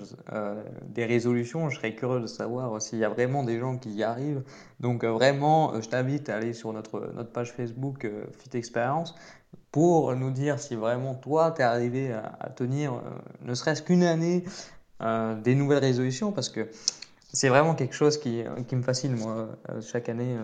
des 0.82 1.06
résolutions. 1.06 1.70
Je 1.70 1.76
serais 1.76 1.94
curieux 1.94 2.20
de 2.20 2.26
savoir 2.26 2.80
s'il 2.82 2.98
y 2.98 3.04
a 3.04 3.08
vraiment 3.08 3.44
des 3.44 3.58
gens 3.58 3.78
qui 3.78 3.90
y 3.92 4.02
arrivent. 4.02 4.42
Donc 4.78 5.04
vraiment, 5.04 5.80
je 5.80 5.88
t'invite 5.88 6.28
à 6.28 6.36
aller 6.36 6.52
sur 6.52 6.72
notre, 6.72 7.10
notre 7.14 7.30
page 7.30 7.52
Facebook 7.52 8.06
Fit 8.38 8.58
Experience 8.58 9.14
pour 9.72 10.14
nous 10.16 10.30
dire 10.30 10.58
si 10.58 10.74
vraiment 10.74 11.14
toi, 11.14 11.52
tu 11.52 11.62
es 11.62 11.64
arrivé 11.64 12.12
à, 12.12 12.50
tenir 12.50 13.00
ne 13.42 13.54
serait-ce 13.54 13.82
qu'une 13.82 14.02
année 14.02 14.44
des 15.00 15.54
nouvelles 15.54 15.84
résolutions 15.84 16.32
parce 16.32 16.48
que 16.48 16.68
c'est 17.32 17.48
vraiment 17.48 17.74
quelque 17.74 17.94
chose 17.94 18.18
qui, 18.18 18.42
qui, 18.66 18.74
me 18.76 18.82
fascine, 18.82 19.14
moi, 19.16 19.48
chaque 19.82 20.08
année, 20.08 20.36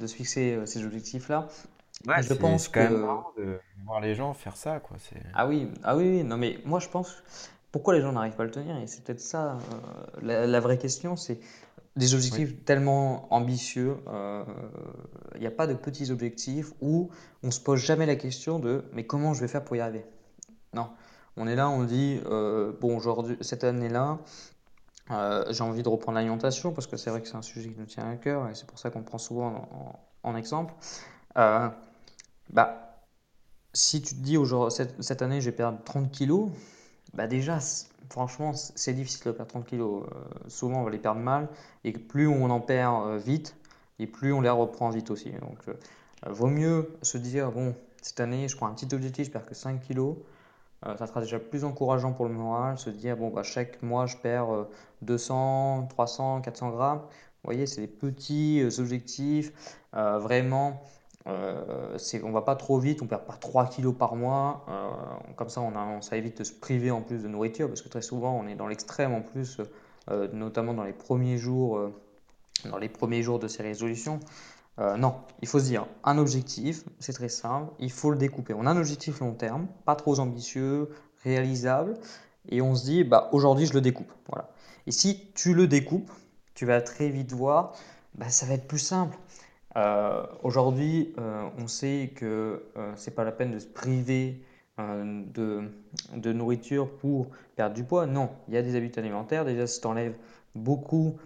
de 0.00 0.06
se 0.06 0.14
fixer 0.14 0.58
ces 0.66 0.84
objectifs-là. 0.84 1.48
Ouais, 2.06 2.22
je 2.22 2.34
pense 2.34 2.68
quand 2.68 2.86
que... 2.86 2.92
même 2.92 3.06
de 3.36 3.60
voir 3.84 4.00
les 4.00 4.14
gens 4.14 4.34
faire 4.34 4.56
ça, 4.56 4.80
quoi. 4.80 4.96
Ah 5.34 5.46
oui, 5.46 5.68
ah 5.84 5.96
oui, 5.96 6.24
non 6.24 6.36
mais 6.36 6.58
moi 6.64 6.80
je 6.80 6.88
pense 6.88 7.22
pourquoi 7.72 7.94
les 7.94 8.02
gens 8.02 8.12
n'arrivent 8.12 8.36
pas 8.36 8.42
à 8.42 8.46
le 8.46 8.52
tenir? 8.52 8.76
Et 8.76 8.86
c'est 8.86 9.02
peut-être 9.02 9.20
ça 9.20 9.56
euh, 10.22 10.46
la, 10.46 10.60
vraie 10.60 10.78
question, 10.78 11.16
c'est 11.16 11.40
des 11.96 12.14
objectifs 12.14 12.64
tellement 12.64 13.32
ambitieux. 13.32 13.96
Il 14.06 14.12
euh, 14.12 14.44
n'y 15.40 15.46
a 15.46 15.50
pas 15.50 15.66
de 15.66 15.74
petits 15.74 16.10
objectifs 16.10 16.72
où 16.82 17.10
on 17.42 17.50
se 17.50 17.60
pose 17.60 17.80
jamais 17.80 18.06
la 18.06 18.16
question 18.16 18.58
de 18.58 18.84
mais 18.92 19.04
comment 19.04 19.32
je 19.32 19.40
vais 19.40 19.48
faire 19.48 19.64
pour 19.64 19.74
y 19.74 19.80
arriver? 19.80 20.04
Non, 20.74 20.90
on 21.38 21.46
est 21.48 21.56
là, 21.56 21.70
on 21.70 21.84
dit 21.84 22.20
euh, 22.26 22.72
bon 22.78 22.96
aujourd'hui 22.96 23.38
cette 23.40 23.64
année-là. 23.64 24.18
j'ai 25.50 25.64
envie 25.64 25.82
de 25.82 25.88
reprendre 25.88 26.16
l'alimentation 26.16 26.72
parce 26.72 26.86
que 26.86 26.98
c'est 26.98 27.08
vrai 27.08 27.22
que 27.22 27.28
c'est 27.28 27.36
un 27.36 27.42
sujet 27.42 27.70
qui 27.70 27.80
nous 27.80 27.86
tient 27.86 28.08
à 28.08 28.16
cœur 28.16 28.48
et 28.50 28.54
c'est 28.54 28.66
pour 28.66 28.78
ça 28.78 28.90
qu'on 28.90 29.02
prend 29.02 29.18
souvent 29.18 29.98
en, 30.24 30.30
en 30.30 30.36
exemple. 30.36 30.74
Bah, 32.50 32.98
si 33.72 34.02
tu 34.02 34.14
te 34.14 34.20
dis 34.20 34.36
aujourd'hui, 34.36 34.76
cette, 34.76 35.02
cette, 35.02 35.22
année, 35.22 35.40
je 35.40 35.46
vais 35.46 35.56
perdre 35.56 35.78
30 35.84 36.10
kilos, 36.10 36.50
bah 37.14 37.26
déjà, 37.26 37.58
franchement, 38.10 38.52
c'est 38.54 38.94
difficile 38.94 39.24
de 39.26 39.32
perdre 39.32 39.50
30 39.50 39.66
kilos. 39.66 40.04
Euh, 40.04 40.48
souvent, 40.48 40.80
on 40.80 40.84
va 40.84 40.90
les 40.90 40.98
perdre 40.98 41.20
mal. 41.20 41.48
Et 41.84 41.92
plus 41.92 42.26
on 42.26 42.50
en 42.50 42.60
perd 42.60 43.06
euh, 43.06 43.18
vite, 43.18 43.56
et 43.98 44.06
plus 44.06 44.32
on 44.32 44.40
les 44.40 44.48
reprend 44.48 44.90
vite 44.90 45.10
aussi. 45.10 45.30
Donc, 45.32 45.58
euh, 45.68 45.74
vaut 46.26 46.48
mieux 46.48 46.90
se 47.02 47.18
dire, 47.18 47.52
bon, 47.52 47.74
cette 48.00 48.20
année, 48.20 48.48
je 48.48 48.56
prends 48.56 48.66
un 48.66 48.74
petit 48.74 48.92
objectif, 48.94 49.26
je 49.26 49.30
perds 49.30 49.46
que 49.46 49.54
5 49.54 49.80
kilos. 49.80 50.16
ça 50.98 51.06
sera 51.06 51.20
déjà 51.20 51.38
plus 51.38 51.64
encourageant 51.64 52.12
pour 52.12 52.26
le 52.26 52.32
moral. 52.32 52.78
Se 52.78 52.90
dire, 52.90 53.16
bon, 53.16 53.30
bah, 53.30 53.42
chaque 53.42 53.82
mois, 53.82 54.06
je 54.06 54.16
perds 54.16 54.66
200, 55.02 55.88
300, 55.90 56.40
400 56.42 56.70
grammes. 56.70 57.00
Vous 57.00 57.48
voyez, 57.48 57.66
c'est 57.66 57.80
des 57.80 57.88
petits 57.88 58.62
objectifs. 58.78 59.52
vraiment 59.92 60.82
Euh, 61.28 61.96
on 62.24 62.32
va 62.32 62.42
pas 62.42 62.56
trop 62.56 62.78
vite, 62.78 63.00
on 63.02 63.06
perd 63.06 63.24
pas 63.24 63.34
3 63.34 63.66
kilos 63.66 63.94
par 63.96 64.16
mois. 64.16 64.64
Euh, 64.68 64.90
comme 65.36 65.48
ça, 65.48 65.60
on, 65.60 66.00
ça 66.00 66.16
évite 66.16 66.38
de 66.38 66.44
se 66.44 66.52
priver 66.52 66.90
en 66.90 67.00
plus 67.00 67.22
de 67.22 67.28
nourriture 67.28 67.68
parce 67.68 67.82
que 67.82 67.88
très 67.88 68.02
souvent, 68.02 68.38
on 68.38 68.48
est 68.48 68.54
dans 68.54 68.66
l'extrême 68.66 69.12
en 69.12 69.22
plus, 69.22 69.60
euh, 70.10 70.28
notamment 70.32 70.74
dans 70.74 70.84
les 70.84 70.92
premiers 70.92 71.38
jours, 71.38 71.90
dans 72.64 72.78
les 72.78 72.88
premiers 72.88 73.22
jours 73.22 73.38
de 73.38 73.48
ces 73.48 73.62
résolutions. 73.62 74.18
non, 74.78 75.14
il 75.42 75.48
faut 75.48 75.60
se 75.60 75.66
dire 75.66 75.86
un 76.02 76.18
objectif, 76.18 76.84
c'est 76.98 77.12
très 77.12 77.28
simple, 77.28 77.72
il 77.78 77.92
faut 77.92 78.10
le 78.10 78.16
découper. 78.16 78.54
On 78.54 78.66
a 78.66 78.70
un 78.70 78.76
objectif 78.76 79.20
long 79.20 79.34
terme, 79.34 79.68
pas 79.84 79.94
trop 79.94 80.18
ambitieux, 80.18 80.88
réalisable, 81.22 81.94
et 82.48 82.60
on 82.62 82.74
se 82.74 82.84
dit 82.84 83.04
bah 83.04 83.28
aujourd'hui 83.32 83.66
je 83.66 83.74
le 83.74 83.80
découpe. 83.80 84.12
Voilà. 84.28 84.50
Et 84.86 84.90
si 84.90 85.30
tu 85.34 85.54
le 85.54 85.68
découpes, 85.68 86.10
tu 86.54 86.66
vas 86.66 86.80
très 86.82 87.08
vite 87.08 87.32
voir, 87.32 87.72
bah, 88.14 88.28
ça 88.28 88.46
va 88.46 88.54
être 88.54 88.66
plus 88.66 88.78
simple. 88.78 89.16
Euh, 89.76 90.24
aujourd'hui, 90.42 91.14
euh, 91.18 91.48
on 91.58 91.66
sait 91.66 92.12
que 92.14 92.62
euh, 92.76 92.92
c'est 92.96 93.14
pas 93.14 93.24
la 93.24 93.32
peine 93.32 93.52
de 93.52 93.58
se 93.58 93.66
priver 93.66 94.42
de, 94.78 95.70
de, 96.16 96.32
nourriture 96.32 96.90
pour 96.96 97.28
perdre 97.54 97.74
du 97.74 97.84
poids. 97.84 98.06
Non, 98.06 98.30
il 98.48 98.54
y 98.54 98.56
a 98.56 98.62
des 98.62 98.74
habitudes 98.74 98.98
alimentaires. 98.98 99.44
Déjà, 99.44 99.66
si 99.66 99.80
tu 99.80 99.86
enlèves 99.86 100.16
beaucoup 100.56 101.18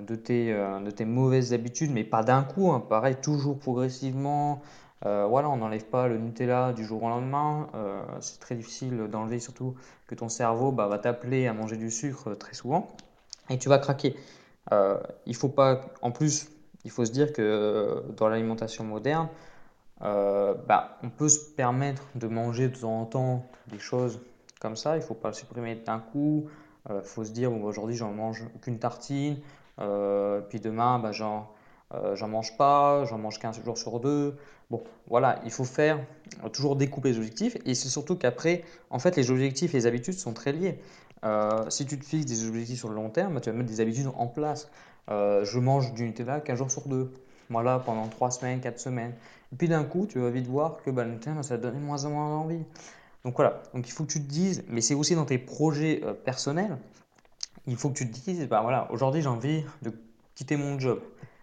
de, 0.00 0.16
tes, 0.16 0.52
de 0.52 0.90
tes 0.90 1.04
mauvaises 1.04 1.52
habitudes, 1.52 1.92
mais 1.92 2.02
pas 2.02 2.24
d'un 2.24 2.42
coup, 2.42 2.72
hein, 2.72 2.80
pareil, 2.80 3.14
toujours 3.22 3.56
progressivement. 3.58 4.62
voilà, 5.02 5.48
on 5.48 5.58
n'enlève 5.58 5.84
pas 5.84 6.08
le 6.08 6.18
Nutella 6.18 6.72
du 6.72 6.84
jour 6.84 7.04
au 7.04 7.08
lendemain. 7.08 7.68
c'est 8.20 8.40
très 8.40 8.56
difficile 8.56 9.06
d'enlever, 9.08 9.38
surtout 9.38 9.76
que 10.08 10.16
ton 10.16 10.28
cerveau 10.28 10.72
bah, 10.72 10.88
va 10.88 10.98
t'appeler 10.98 11.46
à 11.46 11.52
manger 11.52 11.76
du 11.76 11.92
sucre 11.92 12.34
très 12.34 12.54
souvent 12.54 12.96
et 13.48 13.58
tu 13.58 13.68
vas 13.68 13.78
craquer. 13.78 14.16
il 15.26 15.36
faut 15.36 15.50
pas, 15.50 15.82
en 16.02 16.10
plus, 16.10 16.48
il 16.88 16.90
faut 16.90 17.04
se 17.04 17.12
dire 17.12 17.34
que 17.34 17.42
euh, 17.42 18.00
dans 18.16 18.28
l'alimentation 18.28 18.82
moderne, 18.82 19.28
euh, 20.00 20.54
bah, 20.66 20.96
on 21.02 21.10
peut 21.10 21.28
se 21.28 21.38
permettre 21.38 22.02
de 22.14 22.26
manger 22.28 22.68
de 22.68 22.76
temps 22.78 23.02
en 23.02 23.04
temps 23.04 23.44
des 23.66 23.78
choses 23.78 24.18
comme 24.58 24.74
ça. 24.74 24.96
Il 24.96 25.00
ne 25.00 25.04
faut 25.04 25.12
pas 25.12 25.28
le 25.28 25.34
supprimer 25.34 25.74
d'un 25.74 25.98
coup. 25.98 26.48
Il 26.88 26.92
euh, 26.92 27.02
faut 27.02 27.24
se 27.24 27.30
dire, 27.30 27.50
bon, 27.50 27.62
aujourd'hui, 27.62 27.94
j'en 27.94 28.12
mange 28.12 28.42
qu'une 28.62 28.78
tartine. 28.78 29.36
puis 29.76 30.60
demain, 30.60 30.98
bah, 30.98 31.12
j'en 31.12 31.50
j'en 32.14 32.28
mange 32.28 32.56
pas. 32.56 33.04
J'en 33.04 33.18
mange 33.18 33.38
15 33.38 33.62
jours 33.62 33.76
sur 33.76 34.00
deux. 34.00 34.38
Bon, 34.70 34.82
voilà, 35.06 35.38
il 35.44 35.50
faut 35.50 35.64
faire 35.64 35.98
toujours 36.54 36.74
découper 36.74 37.10
les 37.10 37.18
objectifs. 37.18 37.58
Et 37.66 37.74
c'est 37.74 37.90
surtout 37.90 38.16
qu'après, 38.16 38.64
en 38.88 38.98
fait, 38.98 39.14
les 39.16 39.30
objectifs 39.30 39.74
et 39.74 39.76
les 39.76 39.86
habitudes 39.86 40.14
sont 40.14 40.32
très 40.32 40.52
liés. 40.52 40.80
si 41.68 41.84
tu 41.84 41.98
te 41.98 42.04
fixes 42.06 42.24
des 42.24 42.48
objectifs 42.48 42.78
sur 42.78 42.88
le 42.88 42.94
long 42.94 43.10
terme, 43.10 43.34
bah, 43.34 43.40
tu 43.42 43.50
vas 43.50 43.56
mettre 43.56 43.68
des 43.68 43.82
habitudes 43.82 44.08
en 44.16 44.26
place. 44.26 44.70
Euh, 45.10 45.44
je 45.44 45.58
mange 45.58 45.92
du 45.94 46.04
Nutella 46.04 46.40
qu'un 46.40 46.54
jour 46.54 46.70
sur 46.70 46.86
deux. 46.88 47.12
Voilà, 47.50 47.78
pendant 47.78 48.06
3 48.08 48.30
semaines, 48.30 48.60
4 48.60 48.78
semaines. 48.78 49.14
Et 49.52 49.56
puis 49.56 49.68
d'un 49.68 49.84
coup, 49.84 50.06
tu 50.06 50.18
vas 50.18 50.30
vite 50.30 50.46
voir 50.46 50.82
que 50.82 50.90
bah, 50.90 51.04
le 51.04 51.12
Nutella, 51.12 51.42
ça 51.42 51.56
va 51.56 51.62
donner 51.62 51.78
moins 51.78 52.04
en 52.04 52.10
moins 52.10 52.36
envie. 52.36 52.62
Donc 53.24 53.36
voilà, 53.36 53.62
donc 53.74 53.88
il 53.88 53.90
faut 53.90 54.04
que 54.04 54.12
tu 54.12 54.20
te 54.20 54.28
dises, 54.28 54.64
mais 54.68 54.80
c'est 54.80 54.94
aussi 54.94 55.14
dans 55.14 55.24
tes 55.24 55.38
projets 55.38 56.02
euh, 56.04 56.14
personnels, 56.14 56.78
il 57.66 57.76
faut 57.76 57.90
que 57.90 57.94
tu 57.94 58.08
te 58.08 58.14
dises, 58.14 58.46
bah 58.48 58.60
voilà, 58.62 58.90
aujourd'hui 58.90 59.20
j'ai 59.22 59.28
envie 59.28 59.64
de 59.82 59.92
quitter 60.34 60.56
mon 60.56 60.78
job. 60.78 61.00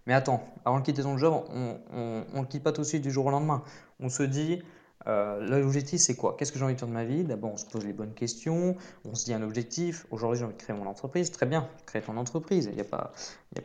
Mais 0.08 0.14
attends, 0.14 0.44
avant 0.64 0.80
de 0.80 0.86
quitter 0.86 1.04
ton 1.04 1.18
job, 1.18 1.44
on 1.52 2.24
ne 2.34 2.40
le 2.40 2.46
quitte 2.46 2.64
pas 2.64 2.72
tout 2.72 2.82
de 2.82 2.86
suite 2.86 3.02
du 3.02 3.12
jour 3.12 3.26
au 3.26 3.32
lendemain. 3.32 3.64
On 4.00 4.10
se 4.10 4.24
dit, 4.24 4.62
euh, 5.08 5.40
L'objectif, 5.62 6.00
c'est 6.02 6.16
quoi? 6.16 6.36
Qu'est-ce 6.38 6.52
que 6.52 6.60
j'ai 6.60 6.66
envie 6.66 6.74
de 6.74 6.80
faire 6.80 6.88
de 6.88 6.94
ma 6.94 7.04
vie? 7.06 7.24
D'abord, 7.24 7.52
on 7.54 7.58
se 7.58 7.66
pose 7.66 7.86
les 7.86 7.94
bonnes 7.94 8.14
questions, 8.14 8.76
on 9.04 9.14
se 9.16 9.26
dit 9.26 9.34
un 9.34 9.42
objectif. 9.42 10.06
Aujourd'hui, 10.12 10.40
j'ai 10.40 10.46
envie 10.46 10.56
de 10.56 10.62
créer 10.62 10.76
mon 10.76 10.88
entreprise. 10.88 11.32
Très 11.32 11.46
bien, 11.46 11.68
crée 11.86 12.02
ton 12.02 12.18
entreprise, 12.18 12.66
il 12.72 12.76
n'y 12.76 12.82
a, 12.82 12.86
pas, 12.86 13.12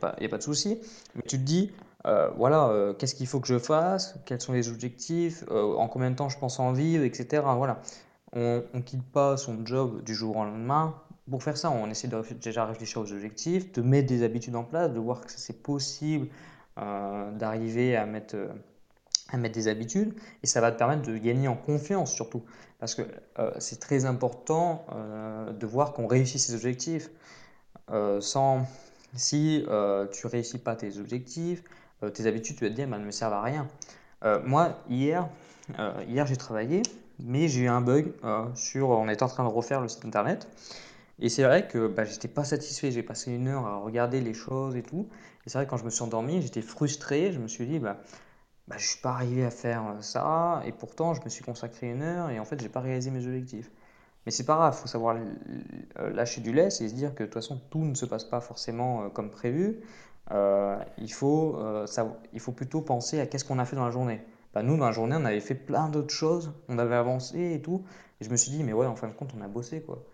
a, 0.01 0.07
a 0.07 0.27
pas 0.29 0.37
de 0.37 0.43
souci. 0.43 0.79
Mais 1.15 1.23
tu 1.23 1.37
te 1.37 1.43
dis, 1.43 1.71
euh, 2.05 2.29
voilà, 2.37 2.69
euh, 2.69 2.93
qu'est-ce 2.93 3.15
qu'il 3.15 3.27
faut 3.27 3.39
que 3.39 3.47
je 3.47 3.59
fasse? 3.59 4.15
Quels 4.25 4.41
sont 4.41 4.53
les 4.53 4.69
objectifs? 4.69 5.43
En 5.49 5.87
combien 5.87 6.11
de 6.11 6.15
temps 6.15 6.29
je 6.29 6.37
pense 6.37 6.59
en 6.59 6.73
vivre, 6.73 7.03
etc. 7.03 7.43
Voilà. 7.57 7.81
On 8.33 8.63
ne 8.73 8.81
quitte 8.81 9.03
pas 9.11 9.35
son 9.37 9.65
job 9.65 10.03
du 10.03 10.13
jour 10.15 10.37
au 10.37 10.43
lendemain. 10.43 10.95
Pour 11.29 11.43
faire 11.43 11.57
ça, 11.57 11.71
on 11.71 11.89
essaie 11.89 12.07
de 12.07 12.21
déjà 12.41 12.65
réfléchir 12.65 13.01
aux 13.01 13.11
objectifs, 13.11 13.71
de 13.73 13.81
mettre 13.81 14.07
des 14.07 14.23
habitudes 14.23 14.55
en 14.55 14.63
place, 14.63 14.91
de 14.91 14.99
voir 14.99 15.21
que 15.21 15.31
c'est 15.31 15.61
possible 15.61 16.27
d'arriver 16.77 17.95
à 17.95 18.05
mettre 18.05 18.35
mettre 19.37 19.55
des 19.55 19.67
habitudes 19.67 20.13
et 20.43 20.47
ça 20.47 20.61
va 20.61 20.71
te 20.71 20.77
permettre 20.77 21.03
de 21.03 21.17
gagner 21.17 21.47
en 21.47 21.55
confiance 21.55 22.13
surtout. 22.13 22.43
Parce 22.79 22.95
que 22.95 23.03
euh, 23.37 23.51
c'est 23.59 23.79
très 23.79 24.05
important 24.05 24.85
euh, 24.91 25.53
de 25.53 25.65
voir 25.67 25.93
qu'on 25.93 26.07
réussit 26.07 26.39
ses 26.39 26.55
objectifs. 26.55 27.09
Euh, 27.91 28.21
sans 28.21 28.65
si 29.15 29.65
tu 30.11 30.27
réussis 30.27 30.57
pas 30.57 30.75
tes 30.75 30.97
objectifs 30.97 31.63
tes 32.13 32.25
habitudes 32.27 32.55
tu 32.55 32.63
vas 32.63 32.69
te 32.69 32.75
dire 32.75 32.87
bah, 32.87 32.95
elles 32.95 33.01
ne 33.01 33.07
me 33.07 33.11
servent 33.11 33.33
à 33.33 33.41
rien. 33.41 33.67
Moi 34.45 34.79
hier 34.89 35.27
hier 36.07 36.25
j'ai 36.25 36.37
travaillé 36.37 36.81
mais 37.19 37.49
j'ai 37.49 37.61
eu 37.61 37.67
un 37.67 37.81
bug 37.81 38.13
sur 38.55 38.89
on 38.89 39.09
était 39.09 39.23
en 39.23 39.27
train 39.27 39.43
de 39.43 39.49
refaire 39.49 39.81
le 39.81 39.89
site 39.89 40.05
internet. 40.05 40.47
Et 41.19 41.29
c'est 41.29 41.43
vrai 41.43 41.67
que 41.67 41.87
bah, 41.87 42.03
j'étais 42.03 42.27
pas 42.27 42.43
satisfait. 42.43 42.91
J'ai 42.91 43.03
passé 43.03 43.31
une 43.31 43.47
heure 43.47 43.65
à 43.65 43.77
regarder 43.77 44.21
les 44.21 44.33
choses 44.33 44.75
et 44.75 44.81
tout. 44.81 45.07
Et 45.45 45.49
c'est 45.49 45.57
vrai 45.57 45.65
que 45.65 45.69
quand 45.69 45.77
je 45.77 45.85
me 45.85 45.89
suis 45.89 46.03
endormi 46.03 46.41
j'étais 46.41 46.61
frustré. 46.61 47.31
Je 47.31 47.39
me 47.39 47.47
suis 47.47 47.67
dit 47.67 47.79
bah 47.79 47.97
bah, 48.71 48.77
je 48.77 48.85
ne 48.85 48.87
suis 48.87 49.01
pas 49.01 49.09
arrivé 49.09 49.43
à 49.43 49.49
faire 49.49 49.83
euh, 49.85 50.01
ça, 50.01 50.63
et 50.65 50.71
pourtant 50.71 51.13
je 51.13 51.21
me 51.25 51.29
suis 51.29 51.43
consacré 51.43 51.89
une 51.89 52.01
heure, 52.01 52.29
et 52.29 52.39
en 52.39 52.45
fait, 52.45 52.61
j'ai 52.61 52.69
pas 52.69 52.79
réalisé 52.79 53.11
mes 53.11 53.25
objectifs. 53.25 53.69
Mais 54.25 54.31
c'est 54.31 54.45
pas 54.45 54.55
grave, 54.55 54.73
il 54.77 54.81
faut 54.81 54.87
savoir 54.87 55.17
euh, 55.17 56.09
lâcher 56.11 56.39
du 56.39 56.53
lest 56.53 56.79
et 56.79 56.87
se 56.87 56.93
dire 56.93 57.13
que 57.13 57.23
de 57.23 57.27
toute 57.27 57.33
façon, 57.33 57.59
tout 57.69 57.83
ne 57.83 57.95
se 57.95 58.05
passe 58.05 58.23
pas 58.23 58.39
forcément 58.39 59.03
euh, 59.03 59.09
comme 59.09 59.29
prévu. 59.29 59.81
il, 60.29 61.11
faut, 61.11 61.59
il 62.31 62.39
faut 62.39 62.53
plutôt 62.53 62.81
penser 62.81 63.19
à 63.19 63.25
qu'est-ce 63.25 63.43
qu'on 63.43 63.59
a 63.59 63.65
fait 63.65 63.75
dans 63.75 63.83
la 63.83 63.91
journée. 63.91 64.21
Bah, 64.53 64.63
nous, 64.63 64.77
dans 64.77 64.85
la 64.85 64.93
journée, 64.93 65.17
on 65.19 65.25
avait 65.25 65.41
fait 65.41 65.55
plein 65.55 65.89
d'autres 65.89 66.13
choses, 66.13 66.53
on 66.69 66.77
avait 66.77 66.95
avancé 66.95 67.53
et 67.53 67.61
tout. 67.61 67.83
Et 68.21 68.23
je 68.23 68.29
me 68.29 68.37
suis 68.37 68.51
dit, 68.51 68.63
mais 68.63 68.71
ouais, 68.71 68.85
en 68.85 68.95
fin 68.95 69.09
de 69.09 69.13
compte, 69.13 69.31
on 69.37 69.41
a 69.41 69.49
bossé, 69.49 69.81
quoi. 69.81 70.05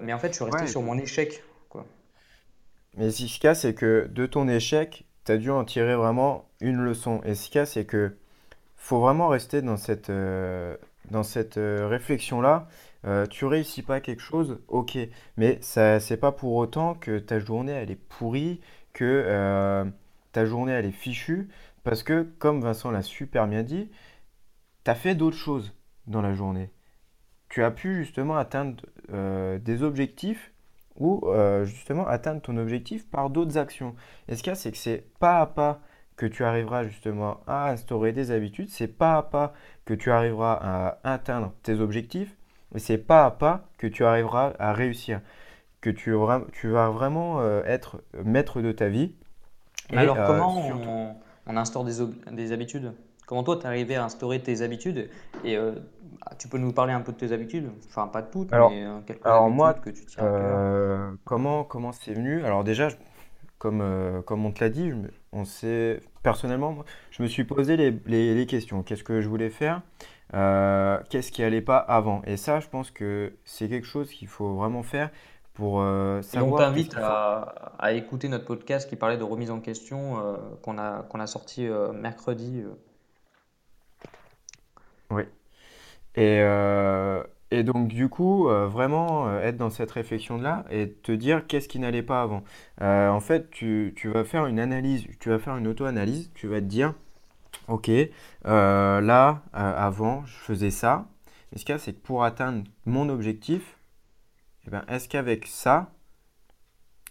mais 0.00 0.12
en 0.12 0.18
fait, 0.18 0.30
je 0.30 0.34
suis 0.34 0.44
resté 0.44 0.66
sur 0.66 0.82
mon 0.82 0.98
échec, 0.98 1.44
quoi. 1.68 1.86
Mais 2.96 3.10
ce 3.10 3.24
qui 3.24 3.54
c'est 3.54 3.74
que 3.74 4.08
de 4.10 4.26
ton 4.26 4.48
échec, 4.48 5.06
tu 5.26 5.32
as 5.32 5.38
dû 5.38 5.50
en 5.50 5.64
tirer 5.64 5.96
vraiment 5.96 6.48
une 6.60 6.80
leçon. 6.82 7.20
Et 7.24 7.34
ce 7.34 7.50
qu'il 7.50 7.66
c'est 7.66 7.84
que 7.84 8.16
faut 8.76 9.00
vraiment 9.00 9.28
rester 9.28 9.62
dans 9.62 9.76
cette, 9.76 10.10
euh, 10.10 10.76
euh, 11.12 11.88
réflexion-là. 11.88 12.68
Euh, 13.04 13.26
tu 13.26 13.44
réussis 13.44 13.82
pas 13.82 14.00
quelque 14.00 14.22
chose, 14.22 14.60
ok, 14.68 14.98
mais 15.36 15.58
ça, 15.60 16.00
c'est 16.00 16.16
pas 16.16 16.32
pour 16.32 16.54
autant 16.54 16.94
que 16.94 17.18
ta 17.18 17.38
journée 17.38 17.72
elle 17.72 17.90
est 17.90 17.94
pourrie, 17.94 18.60
que 18.92 19.04
euh, 19.26 19.84
ta 20.32 20.44
journée 20.44 20.72
elle 20.72 20.86
est 20.86 20.92
fichue, 20.92 21.48
parce 21.84 22.02
que 22.02 22.22
comme 22.38 22.60
Vincent 22.62 22.90
l'a 22.90 23.02
super 23.02 23.46
bien 23.46 23.62
dit, 23.62 23.90
tu 24.84 24.90
as 24.90 24.94
fait 24.94 25.14
d'autres 25.14 25.36
choses 25.36 25.72
dans 26.06 26.22
la 26.22 26.32
journée. 26.32 26.70
Tu 27.48 27.62
as 27.62 27.70
pu 27.70 27.94
justement 28.04 28.36
atteindre 28.36 28.82
des 29.58 29.82
objectifs 29.84 30.52
ou 30.98 31.22
euh, 31.26 31.64
justement 31.64 32.06
atteindre 32.06 32.40
ton 32.40 32.56
objectif 32.56 33.08
par 33.08 33.30
d'autres 33.30 33.58
actions. 33.58 33.94
Et 34.28 34.36
ce 34.36 34.42
qu'il 34.42 34.50
y 34.50 34.52
a, 34.52 34.56
c'est 34.56 34.72
que 34.72 34.78
c'est 34.78 35.04
pas 35.18 35.40
à 35.40 35.46
pas 35.46 35.80
que 36.16 36.26
tu 36.26 36.44
arriveras 36.44 36.84
justement 36.84 37.40
à 37.46 37.70
instaurer 37.70 38.12
des 38.12 38.30
habitudes, 38.30 38.70
c'est 38.70 38.88
pas 38.88 39.16
à 39.16 39.22
pas 39.22 39.52
que 39.84 39.94
tu 39.94 40.10
arriveras 40.10 40.54
à 40.54 40.98
atteindre 41.04 41.52
tes 41.62 41.78
objectifs, 41.80 42.34
et 42.74 42.78
c'est 42.78 42.98
pas 42.98 43.26
à 43.26 43.30
pas 43.30 43.68
que 43.78 43.86
tu 43.86 44.04
arriveras 44.04 44.54
à 44.58 44.72
réussir, 44.72 45.20
que 45.80 45.90
tu, 45.90 46.14
tu 46.52 46.68
vas 46.68 46.88
vraiment 46.90 47.40
euh, 47.40 47.62
être 47.64 48.02
maître 48.24 48.62
de 48.62 48.72
ta 48.72 48.88
vie. 48.88 49.14
Alors 49.92 50.16
euh, 50.18 50.26
comment 50.26 51.16
on, 51.46 51.56
instaure 51.56 51.84
des, 51.84 51.94
des 52.32 52.52
habitudes? 52.52 52.92
Comment 53.26 53.42
toi, 53.42 53.56
tu 53.56 53.62
es 53.62 53.66
arrivé 53.66 53.96
à 53.96 54.04
instaurer 54.04 54.40
tes 54.40 54.62
habitudes 54.62 55.10
et 55.44 55.58
ah, 56.28 56.34
tu 56.34 56.48
peux 56.48 56.58
nous 56.58 56.72
parler 56.72 56.92
un 56.92 57.00
peu 57.00 57.12
de 57.12 57.16
tes 57.16 57.32
habitudes? 57.32 57.70
Enfin, 57.88 58.08
pas 58.08 58.22
toutes, 58.22 58.52
alors, 58.52 58.70
mais 58.70 58.84
euh, 58.84 58.98
quelques 59.06 59.24
alors 59.24 59.48
moi, 59.48 59.74
que 59.74 59.90
tu 59.90 60.04
tiens 60.06 60.24
euh, 60.24 61.12
comment 61.24 61.62
comment 61.62 61.92
c'est 61.92 62.14
venu? 62.14 62.44
Alors 62.44 62.64
déjà, 62.64 62.88
comme, 63.58 63.80
euh, 63.80 64.22
comme 64.22 64.44
on 64.44 64.50
te 64.50 64.62
l'a 64.62 64.70
dit, 64.70 64.92
on 65.32 65.44
sait 65.44 66.00
personnellement, 66.24 66.78
je 67.10 67.22
me 67.22 67.28
suis 67.28 67.44
posé 67.44 67.76
les, 67.76 67.92
les, 68.06 68.46
questions. 68.46 68.82
Qu'est-ce 68.82 69.04
que 69.04 69.20
je 69.20 69.28
voulais 69.28 69.50
faire? 69.50 69.82
Qu'est-ce 70.32 71.30
qui 71.30 71.44
allait 71.44 71.60
pas 71.60 71.78
avant? 71.78 72.22
Et 72.26 72.36
ça, 72.36 72.58
je 72.58 72.68
pense 72.68 72.90
que 72.90 73.34
c'est 73.44 73.68
quelque 73.68 73.86
chose 73.86 74.10
qu'il 74.10 74.28
faut 74.28 74.54
vraiment 74.54 74.82
faire 74.82 75.10
pour 75.54 75.80
savoir. 76.22 76.52
on 76.52 76.56
t'invite 76.56 76.96
à, 76.96 77.72
à, 77.78 77.92
écouter 77.92 78.28
notre 78.28 78.44
podcast 78.44 78.88
qui 78.88 78.96
parlait 78.96 79.16
de 79.16 79.22
remise 79.22 79.52
en 79.52 79.60
question 79.60 80.16
qu'on 80.62 80.76
a, 80.76 81.04
qu'on 81.04 81.20
a 81.20 81.28
sorti 81.28 81.68
mercredi. 81.94 82.64
Oui. 85.10 85.22
Et, 86.16 86.40
euh, 86.40 87.22
et 87.50 87.62
donc, 87.62 87.88
du 87.88 88.08
coup, 88.08 88.48
euh, 88.48 88.66
vraiment 88.66 89.28
euh, 89.28 89.40
être 89.42 89.56
dans 89.56 89.70
cette 89.70 89.90
réflexion-là 89.90 90.64
et 90.70 90.92
te 90.92 91.12
dire 91.12 91.46
qu'est-ce 91.46 91.68
qui 91.68 91.78
n'allait 91.78 92.02
pas 92.02 92.22
avant. 92.22 92.42
en 92.80 93.20
fait, 93.20 93.50
tu, 93.50 93.92
tu 93.96 94.08
vas 94.08 94.24
faire 94.24 94.46
une 94.46 94.58
analyse, 94.60 95.06
tu 95.20 95.30
vas 95.30 95.38
faire 95.38 95.56
une 95.56 95.68
auto-analyse, 95.68 96.32
tu 96.34 96.48
vas 96.48 96.60
te 96.60 96.66
dire, 96.66 96.94
ok, 97.68 97.90
là, 98.44 99.42
avant, 99.52 100.24
je 100.26 100.36
faisais 100.36 100.70
ça. 100.70 101.06
Mais 101.52 101.58
ce 101.58 101.64
qu'il 101.64 101.74
y 101.74 101.76
a, 101.76 101.78
c'est 101.78 101.92
que 101.92 102.00
pour 102.00 102.24
atteindre 102.24 102.64
mon 102.86 103.08
objectif, 103.08 103.78
eh 104.66 104.70
ben, 104.70 104.84
est-ce 104.88 105.08
qu'avec 105.08 105.46
ça, 105.46 105.92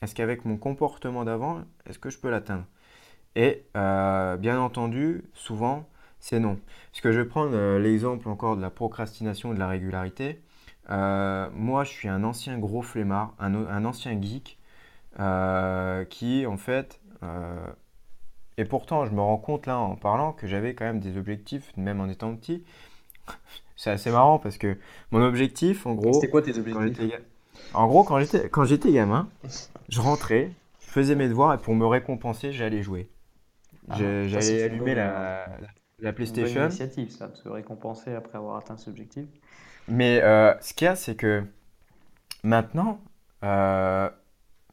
est-ce 0.02 0.16
qu'avec 0.16 0.46
mon 0.46 0.58
comportement 0.58 1.24
d'avant, 1.24 1.64
est-ce 1.86 2.00
que 2.00 2.10
je 2.10 2.20
peux 2.20 2.30
l'atteindre? 2.30 2.66
Et 3.36 3.66
bien 3.74 4.60
entendu, 4.60 5.24
souvent, 5.34 5.88
c'est 6.26 6.40
non. 6.40 6.58
Parce 6.92 7.02
que 7.02 7.12
je 7.12 7.20
vais 7.20 7.28
prendre 7.28 7.52
euh, 7.54 7.78
l'exemple 7.78 8.28
encore 8.30 8.58
de 8.58 8.62
la 8.62 8.72
procrastination 8.72 9.52
et 9.52 9.54
de 9.54 9.60
la 9.60 9.68
régularité. 9.68 10.42
Euh, 10.90 11.48
moi, 11.54 11.84
je 11.84 11.92
suis 11.92 12.08
un 12.08 12.24
ancien 12.24 12.58
gros 12.58 12.82
flemmard, 12.82 13.36
un, 13.38 13.86
ancien 13.86 14.20
geek, 14.20 14.58
euh, 15.20 16.04
qui 16.06 16.48
en 16.48 16.58
fait, 16.58 17.00
et 18.58 18.66
pourtant 18.66 19.06
je 19.06 19.12
me 19.12 19.22
rends 19.22 19.38
compte 19.38 19.68
là 19.68 19.78
en 19.78 19.96
parlant 19.96 20.32
que 20.32 20.48
j'avais 20.48 20.74
quand 20.74 20.86
même 20.86 21.00
des 21.00 21.16
objectifs, 21.16 21.72
même 21.78 22.02
en 22.02 22.10
étant 22.10 22.36
petit. 22.36 22.64
C'est 23.76 23.92
assez 23.92 24.10
marrant 24.10 24.40
parce 24.40 24.58
que 24.58 24.78
mon 25.12 25.22
objectif, 25.22 25.86
en 25.86 25.94
gros, 25.94 26.14
C'était 26.14 26.30
quoi 26.30 26.42
tes 26.42 26.58
objectifs? 26.58 27.14
en 27.76 27.86
gros, 27.86 28.04
quand 28.04 28.20
j'étais 28.20 28.50
quand 28.50 28.66
j'étais 28.66 28.92
gamin, 28.92 29.30
je 29.90 30.02
rentrais, 30.02 30.50
je 30.80 30.88
faisais 30.88 31.14
mes 31.14 31.28
devoirs 31.28 31.54
et 31.54 31.60
pour 31.60 31.76
me 31.76 31.86
récompenser, 31.86 32.52
j'allais 32.52 32.82
jouer. 32.82 33.12
Ah, 33.90 33.98
J'allais 34.00 34.64
allumer 34.64 34.96
la, 34.96 35.46
la 35.62 35.68
une 36.00 36.06
bonne 36.06 36.14
PlayStation. 36.14 36.66
initiative, 36.66 37.10
ça, 37.10 37.28
de 37.28 37.36
se 37.36 37.48
récompenser 37.48 38.14
après 38.14 38.38
avoir 38.38 38.58
atteint 38.58 38.78
ce 38.78 38.90
objectif. 38.90 39.26
Mais 39.88 40.22
euh, 40.24 40.54
ce 40.62 40.74
qu'il 40.74 40.86
y 40.86 40.88
a, 40.88 40.96
c'est 40.96 41.16
que 41.16 41.44
maintenant, 42.44 43.00
euh, 43.44 44.10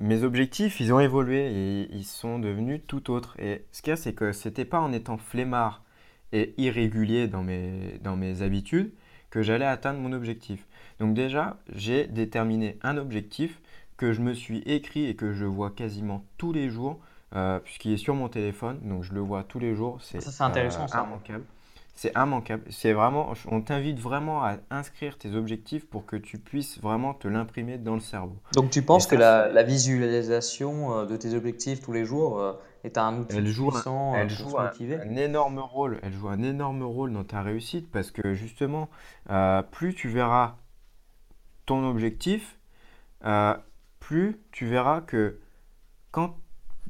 mes 0.00 0.24
objectifs, 0.24 0.80
ils 0.80 0.92
ont 0.92 1.00
évolué 1.00 1.52
et 1.52 1.88
ils 1.92 2.04
sont 2.04 2.38
devenus 2.38 2.80
tout 2.86 3.10
autres. 3.10 3.38
Et 3.38 3.64
ce 3.72 3.82
qu'il 3.82 3.90
y 3.90 3.94
a, 3.94 3.96
c'est 3.96 4.14
que 4.14 4.32
c'était 4.32 4.64
pas 4.64 4.80
en 4.80 4.92
étant 4.92 5.18
flemmard 5.18 5.84
et 6.32 6.54
irrégulier 6.56 7.28
dans 7.28 7.42
mes, 7.42 8.00
dans 8.02 8.16
mes 8.16 8.42
habitudes 8.42 8.92
que 9.30 9.42
j'allais 9.42 9.66
atteindre 9.66 10.00
mon 10.00 10.12
objectif. 10.12 10.66
Donc 10.98 11.14
déjà, 11.14 11.58
j'ai 11.74 12.06
déterminé 12.06 12.78
un 12.82 12.96
objectif 12.96 13.60
que 13.96 14.12
je 14.12 14.20
me 14.20 14.34
suis 14.34 14.58
écrit 14.60 15.06
et 15.06 15.14
que 15.14 15.32
je 15.32 15.44
vois 15.44 15.70
quasiment 15.70 16.24
tous 16.38 16.52
les 16.52 16.68
jours 16.70 17.00
euh, 17.34 17.58
puisqu'il 17.60 17.92
est 17.92 17.96
sur 17.96 18.14
mon 18.14 18.28
téléphone, 18.28 18.80
donc 18.82 19.02
je 19.02 19.12
le 19.12 19.20
vois 19.20 19.44
tous 19.44 19.58
les 19.58 19.74
jours. 19.74 19.98
C'est 20.02 20.20
Ça, 20.20 20.30
c'est 20.30 20.42
intéressant, 20.42 20.84
euh, 20.84 20.88
ça. 20.88 21.04
immanquable. 21.06 21.44
C'est 21.94 22.12
immanquable. 22.16 22.64
C'est 22.70 22.92
vraiment, 22.92 23.32
on 23.50 23.60
t'invite 23.60 23.98
vraiment 23.98 24.42
à 24.42 24.56
inscrire 24.70 25.18
tes 25.18 25.34
objectifs 25.34 25.86
pour 25.86 26.06
que 26.06 26.16
tu 26.16 26.38
puisses 26.38 26.80
vraiment 26.80 27.14
te 27.14 27.28
l'imprimer 27.28 27.78
dans 27.78 27.94
le 27.94 28.00
cerveau. 28.00 28.36
Donc 28.54 28.70
tu 28.70 28.82
penses 28.82 29.06
que 29.06 29.16
la, 29.16 29.62
visualisation 29.62 30.98
euh, 30.98 31.06
de 31.06 31.16
tes 31.16 31.34
objectifs 31.34 31.82
tous 31.82 31.92
les 31.92 32.04
jours 32.04 32.42
est 32.84 32.98
un 32.98 33.18
outil 33.18 33.36
elle 33.36 33.46
joue 33.46 33.68
un, 33.68 33.72
puissant 33.72 34.14
elle 34.14 34.28
pour 34.28 34.36
joue 34.36 34.50
se 34.50 35.08
un, 35.08 35.16
énorme 35.16 35.58
rôle. 35.58 35.98
Elle 36.02 36.12
joue 36.12 36.28
un 36.28 36.42
énorme 36.42 36.82
rôle 36.82 37.12
dans 37.12 37.24
ta 37.24 37.42
réussite 37.42 37.90
parce 37.90 38.10
que 38.10 38.34
justement, 38.34 38.88
euh, 39.30 39.62
plus 39.62 39.94
tu 39.94 40.08
verras 40.08 40.56
ton 41.66 41.88
objectif, 41.88 42.58
euh, 43.24 43.54
plus 44.00 44.40
tu 44.50 44.66
verras 44.66 45.00
que 45.00 45.38
quand 46.10 46.36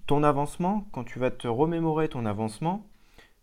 ton 0.07 0.23
avancement, 0.23 0.87
quand 0.93 1.05
tu 1.05 1.19
vas 1.19 1.31
te 1.31 1.49
remémorer 1.49 2.09
ton 2.09 2.27
avancement, 2.27 2.87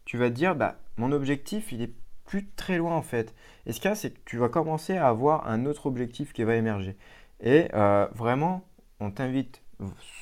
tu 0.06 0.18
vas 0.18 0.30
te 0.30 0.36
dire, 0.36 0.56
bah, 0.56 0.78
mon 0.98 1.12
objectif, 1.12 1.72
il 1.72 1.82
est 1.82 1.94
plus 2.26 2.48
très 2.48 2.78
loin 2.78 2.96
en 2.96 3.02
fait. 3.02 3.34
Et 3.66 3.74
ce 3.74 3.80
qu'il 3.80 3.90
y 3.90 3.92
a, 3.92 3.96
c'est 3.96 4.12
que 4.12 4.20
tu 4.26 4.38
vas 4.38 4.50
commencer 4.50 4.96
à 4.96 5.08
avoir 5.08 5.48
un 5.48 5.66
autre 5.66 5.88
objectif 5.88 6.32
qui 6.32 6.44
va 6.44 6.56
émerger. 6.56 6.96
Et 7.42 7.70
euh, 7.74 8.08
vraiment, 8.14 8.68
on 9.00 9.10
t'invite 9.12 9.64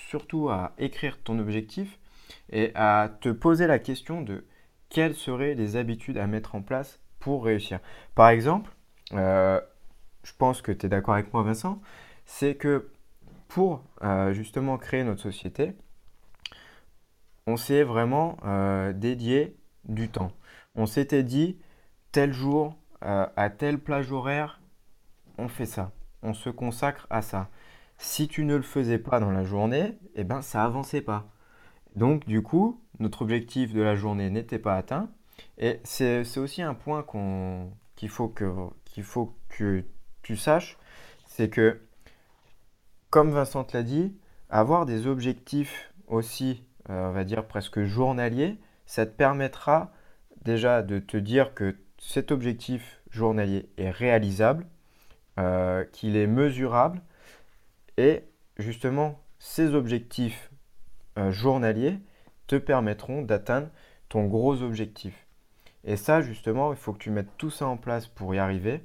surtout 0.10 0.50
à 0.50 0.74
écrire 0.78 1.18
ton 1.22 1.38
objectif 1.40 2.00
et 2.50 2.72
à 2.76 3.10
te 3.22 3.30
poser 3.30 3.68
la 3.68 3.80
question 3.80 4.22
de 4.22 4.46
quelles 4.90 5.16
seraient 5.16 5.54
les 5.54 5.76
habitudes 5.76 6.18
à 6.18 6.28
mettre 6.28 6.56
en 6.56 6.62
place 6.62 7.00
pour 7.20 7.44
réussir. 7.44 7.80
Par 8.16 8.30
exemple, 8.30 8.72
euh, 9.14 9.60
je 10.24 10.32
pense 10.38 10.62
que 10.62 10.72
tu 10.72 10.86
es 10.86 10.90
d'accord 10.90 11.16
avec 11.16 11.34
moi, 11.34 11.44
Vincent, 11.44 11.82
c'est 12.26 12.56
que 12.56 12.90
pour 13.48 13.84
euh, 14.04 14.32
justement 14.34 14.78
créer 14.78 15.04
notre 15.04 15.22
société, 15.22 15.74
on 17.48 17.56
s'est 17.58 17.84
vraiment 17.84 18.38
euh, 18.46 18.94
dédié 18.94 19.58
du 19.86 20.10
temps. 20.10 20.32
On 20.76 20.86
s'était 20.86 21.24
dit, 21.24 21.58
tel 22.12 22.34
jour, 22.34 22.76
euh, 23.04 23.26
à 23.36 23.50
telle 23.50 23.80
plage 23.80 24.12
horaire, 24.12 24.62
on 25.38 25.48
fait 25.48 25.66
ça. 25.66 25.92
On 26.22 26.34
se 26.34 26.50
consacre 26.50 27.08
à 27.10 27.22
ça. 27.22 27.50
Si 27.98 28.28
tu 28.28 28.44
ne 28.44 28.56
le 28.56 28.62
faisais 28.62 29.00
pas 29.00 29.20
dans 29.20 29.32
la 29.32 29.44
journée, 29.44 29.98
eh 30.16 30.24
ben 30.24 30.42
ça 30.42 30.64
avançait 30.64 31.02
pas. 31.02 31.28
Donc 31.96 32.26
du 32.28 32.44
coup, 32.44 32.84
notre 33.00 33.24
objectif 33.24 33.74
de 33.74 33.82
la 33.82 33.96
journée 33.96 34.30
n'était 34.30 34.60
pas 34.60 34.76
atteint. 34.76 35.10
Et 35.58 35.80
c'est 35.84 36.38
aussi 36.38 36.62
un 36.62 36.74
point 36.74 37.06
qu'il 37.96 38.10
faut 38.10 38.28
que 38.28 38.52
faut 39.02 39.36
que 39.50 39.84
tu 40.22 40.36
saches, 40.36 40.78
c'est 41.26 41.50
que 41.50 41.80
comme 43.10 43.32
Vincent 43.32 43.66
l'a 43.74 43.84
dit, 43.84 44.18
avoir 44.50 44.86
des 44.86 45.08
objectifs 45.08 45.94
aussi, 46.08 46.64
on 46.90 47.12
va 47.12 47.24
dire 47.24 47.46
presque 47.46 47.84
journaliers, 47.84 48.58
ça 48.86 49.06
te 49.06 49.12
permettra 49.12 49.92
déjà 50.44 50.82
de 50.82 51.00
te 51.00 51.18
dire 51.18 51.54
que 51.54 51.76
cet 51.98 52.32
objectif 52.32 53.02
journalier 53.12 53.70
est 53.78 53.90
réalisable, 53.90 54.66
euh, 55.40 55.84
qu'il 55.92 56.16
est 56.16 56.28
mesurable, 56.28 57.02
et 57.98 58.24
justement, 58.58 59.20
ces 59.40 59.76
objectifs 59.76 60.52
euh, 61.18 61.32
journaliers 61.32 62.00
te 62.48 62.56
permettront 62.56 63.22
d'atteindre 63.22 63.68
ton 64.10 64.26
gros 64.26 64.62
objectif. 64.62 65.28
Et 65.84 65.96
ça, 65.96 66.22
justement, 66.22 66.72
il 66.72 66.78
faut 66.78 66.94
que 66.94 67.00
tu 67.00 67.12
mettes 67.12 67.36
tout 67.38 67.50
ça 67.50 67.68
en 67.68 67.78
place 67.78 68.08
pour 68.08 68.34
y 68.34 68.40
arriver, 68.40 68.84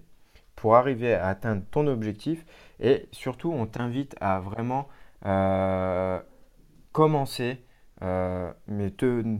pour 0.56 0.76
arriver 0.76 1.14
à 1.14 1.28
atteindre 1.28 1.62
ton 1.70 1.86
objectif. 1.86 2.44
Et 2.80 3.08
surtout, 3.12 3.52
on 3.52 3.66
t'invite 3.66 4.14
à 4.20 4.40
vraiment 4.40 4.88
euh, 5.26 6.20
commencer, 6.92 7.62
euh, 8.02 8.52
mais 8.66 8.92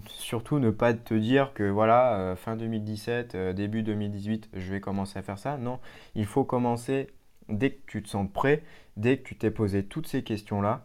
surtout 0.07 0.59
ne 0.61 0.71
pas 0.71 0.95
te 0.95 1.15
dire 1.15 1.53
que 1.53 1.65
voilà, 1.65 2.17
euh, 2.19 2.37
fin 2.37 2.57
2017, 2.57 3.35
euh, 3.35 3.53
début 3.53 3.83
2018, 3.83 4.51
je 4.55 4.73
vais 4.73 4.81
commencer 4.81 5.19
à 5.19 5.23
faire 5.23 5.39
ça. 5.39 5.57
Non, 5.57 5.81
il 6.15 6.27
faut 6.27 6.45
commencer 6.45 7.09
dès 7.49 7.71
que 7.71 7.81
tu 7.87 8.03
te 8.03 8.09
sens 8.09 8.29
prêt, 8.33 8.63
dès 8.97 9.19
que 9.19 9.25
tu 9.25 9.37
t'es 9.37 9.51
posé 9.51 9.85
toutes 9.85 10.07
ces 10.07 10.23
questions-là. 10.23 10.85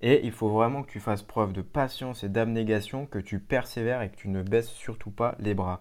Et 0.00 0.24
il 0.24 0.32
faut 0.32 0.48
vraiment 0.48 0.82
que 0.82 0.90
tu 0.90 1.00
fasses 1.00 1.22
preuve 1.22 1.52
de 1.52 1.60
patience 1.60 2.22
et 2.24 2.28
d'abnégation, 2.28 3.06
que 3.06 3.18
tu 3.18 3.40
persévères 3.40 4.00
et 4.00 4.10
que 4.10 4.16
tu 4.16 4.28
ne 4.28 4.42
baisses 4.42 4.70
surtout 4.70 5.10
pas 5.10 5.34
les 5.40 5.54
bras. 5.54 5.80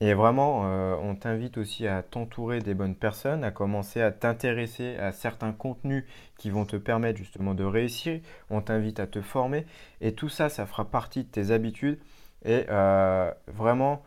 Et 0.00 0.12
vraiment, 0.12 0.64
euh, 0.66 0.94
on 1.00 1.14
t'invite 1.14 1.56
aussi 1.56 1.86
à 1.86 2.02
t'entourer 2.02 2.60
des 2.60 2.74
bonnes 2.74 2.94
personnes, 2.94 3.44
à 3.44 3.50
commencer 3.50 4.02
à 4.02 4.12
t'intéresser 4.12 4.96
à 4.96 5.10
certains 5.10 5.52
contenus 5.52 6.04
qui 6.36 6.50
vont 6.50 6.66
te 6.66 6.76
permettre 6.76 7.18
justement 7.18 7.54
de 7.54 7.64
réussir. 7.64 8.20
On 8.50 8.60
t'invite 8.60 9.00
à 9.00 9.06
te 9.06 9.22
former. 9.22 9.64
Et 10.02 10.12
tout 10.12 10.28
ça, 10.28 10.50
ça 10.50 10.66
fera 10.66 10.84
partie 10.84 11.24
de 11.24 11.28
tes 11.30 11.50
habitudes. 11.50 11.98
Et 12.44 12.66
euh, 12.68 13.32
vraiment, 13.46 14.02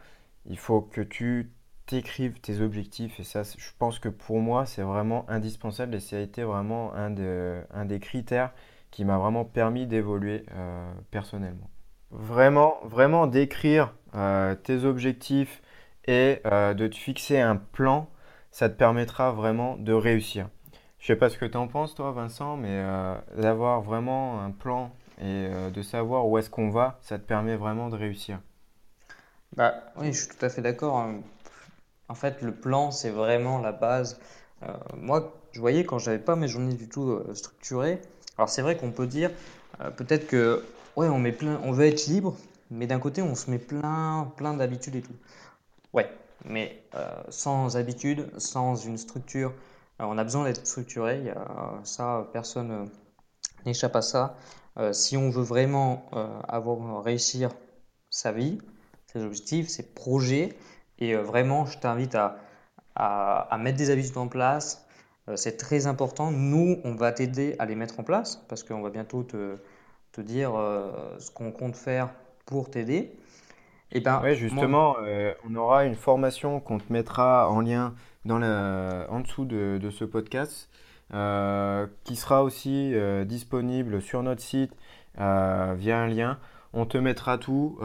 il 0.45 0.60
faut 0.60 0.82
que 0.82 1.02
tu 1.02 1.52
t'écrives 1.88 2.39
tes 2.39 2.62
objectifs. 2.62 3.19
Et 3.19 3.23
ça, 3.23 3.41
je 3.41 3.71
pense 3.80 3.97
que 3.97 4.10
pour 4.10 4.39
moi, 4.41 4.67
c'est 4.67 4.84
vraiment 4.84 5.25
indispensable. 5.28 5.95
Et 5.95 5.99
ça 5.99 6.17
a 6.17 6.19
été 6.19 6.43
vraiment 6.43 6.93
un 6.93 7.10
de- 7.10 7.62
un 7.73 7.86
des 7.86 7.99
critères 7.99 8.52
qui 8.91 9.06
m'a 9.06 9.17
vraiment 9.17 9.43
permis 9.43 9.88
d'évoluer 9.88 10.45
euh, 10.56 10.91
personnellement. 11.10 11.69
Vraiment, 12.12 12.75
vraiment 12.84 13.25
d'écrire 13.28 13.93
tes 14.63 14.84
objectifs 14.86 15.62
et 16.06 16.42
euh, 16.46 16.74
de 16.74 16.88
te 16.88 16.96
fixer 16.96 17.40
un 17.40 17.56
plan, 17.56 18.10
ça 18.52 18.70
te 18.70 18.76
permettra 18.76 19.32
vraiment 19.32 19.78
de 19.78 19.94
réussir. 19.94 20.50
Je 21.00 21.08
sais 21.08 21.16
pas 21.16 21.30
ce 21.30 21.38
que 21.38 21.46
tu 21.46 21.58
en 21.58 21.68
penses, 21.68 21.96
toi, 21.96 22.12
Vincent, 22.12 22.58
mais 22.58 22.70
euh, 22.72 23.16
d'avoir 23.38 23.82
vraiment 23.82 24.42
un 24.42 24.52
plan 24.52 24.92
et 25.20 25.48
euh, 25.50 25.70
de 25.70 25.82
savoir 25.82 26.28
où 26.28 26.38
est-ce 26.38 26.50
qu'on 26.50 26.70
va, 26.70 27.00
ça 27.02 27.18
te 27.18 27.24
permet 27.24 27.56
vraiment 27.56 27.90
de 27.90 27.96
réussir. 27.96 28.40
Bah, 29.56 29.76
oui, 29.98 30.14
je 30.14 30.20
suis 30.26 30.28
tout 30.28 30.46
à 30.46 30.50
fait 30.50 30.62
d'accord. 30.62 30.98
hein. 30.98 31.22
En 32.08 32.16
fait, 32.16 32.42
le 32.42 32.54
plan, 32.54 32.92
c'est 32.92 33.12
vraiment 33.12 33.60
la 33.60 33.72
base. 33.72 34.20
Moi, 34.98 35.32
je 35.52 35.60
voyais 35.60 35.86
quand 35.86 36.00
j'avais 36.00 36.20
pas 36.20 36.36
mes 36.36 36.48
journées 36.48 36.74
du 36.74 36.90
tout 36.90 37.22
structurées. 37.34 38.02
Alors, 38.38 38.50
c'est 38.50 38.62
vrai 38.62 38.76
qu'on 38.78 38.92
peut 38.92 39.08
dire 39.08 39.30
peut-être 39.96 40.28
que 40.28 40.64
ouais, 40.96 41.08
on 41.08 41.20
met 41.20 41.32
plein, 41.32 41.60
on 41.64 41.72
veut 41.72 41.86
être 41.86 42.08
libre, 42.08 42.36
mais 42.72 42.88
d'un 42.88 43.00
côté, 43.00 43.22
on 43.22 43.36
se 43.36 43.50
met 43.50 43.60
plein, 43.60 44.32
plein 44.38 44.54
d'habitudes 44.54 44.96
et 44.96 45.02
tout. 45.02 45.16
Ouais, 45.93 46.10
mais 46.45 46.84
euh, 46.95 47.23
sans 47.30 47.78
habitude, 47.78 48.30
sans 48.39 48.75
une 48.75 48.97
structure, 48.97 49.54
euh, 50.02 50.06
on 50.06 50.17
a 50.17 50.23
besoin 50.23 50.43
d'être 50.45 50.65
structuré. 50.65 51.30
A, 51.32 51.80
ça, 51.84 52.28
personne 52.34 52.71
euh, 52.71 52.86
n'échappe 53.65 53.95
à 53.95 54.02
ça. 54.02 54.36
Euh, 54.78 54.93
si 54.93 55.17
on 55.17 55.30
veut 55.30 55.43
vraiment 55.43 56.06
euh, 56.13 56.39
avoir 56.47 57.04
réussir 57.04 57.49
sa 58.10 58.32
vie, 58.32 58.60
ses 59.08 59.23
objectifs, 59.23 59.67
ses 59.69 59.84
projets, 59.93 60.58
et 60.99 61.15
euh, 61.15 61.21
vraiment, 61.23 61.65
je 61.65 61.80
t'invite 61.80 62.15
à, 62.15 62.38
à, 62.95 63.58
mettre 63.60 63.78
des 63.78 63.89
habitudes 63.89 64.17
en 64.17 64.28
place. 64.28 64.86
Euh, 65.28 65.36
c'est 65.36 65.58
très 65.58 65.88
important. 65.88 66.32
Nous, 66.32 66.80
on 66.84 66.95
va 66.95 67.12
t'aider 67.12 67.56
à 67.60 67.65
les 67.65 67.75
mettre 67.75 67.99
en 67.99 68.04
place 68.04 68.38
parce 68.49 68.63
qu'on 68.63 68.82
va 68.82 68.89
bientôt 68.89 69.23
te, 69.23 69.58
te 70.12 70.21
dire 70.21 70.56
euh, 70.56 71.17
ce 71.19 71.32
qu'on 71.32 71.52
compte 71.52 71.75
faire 71.75 72.13
pour 72.45 72.69
t'aider. 72.69 73.17
Et 73.91 74.02
ben, 74.02 74.17
Ouais, 74.17 74.30
moi, 74.30 74.34
justement, 74.34 74.95
euh, 75.02 75.34
on 75.49 75.56
aura 75.56 75.86
une 75.86 75.95
formation 75.95 76.60
qu'on 76.60 76.78
te 76.78 76.91
mettra 76.91 77.49
en 77.49 77.62
lien 77.62 77.93
dans 78.25 78.38
la, 78.38 79.08
en 79.10 79.19
dessous 79.21 79.45
de, 79.45 79.80
de 79.82 79.89
ce 79.89 80.06
podcast, 80.06 80.69
euh, 81.13 81.88
qui 82.04 82.15
sera 82.15 82.43
aussi 82.43 82.91
euh, 82.93 83.25
disponible 83.25 84.02
sur 84.02 84.21
notre 84.23 84.41
site 84.41 84.73
via 85.17 85.99
un 85.99 86.08
lien. 86.08 86.38
on 86.71 86.86
te 86.86 86.97
mettra 86.97 87.38
tout 87.38 87.78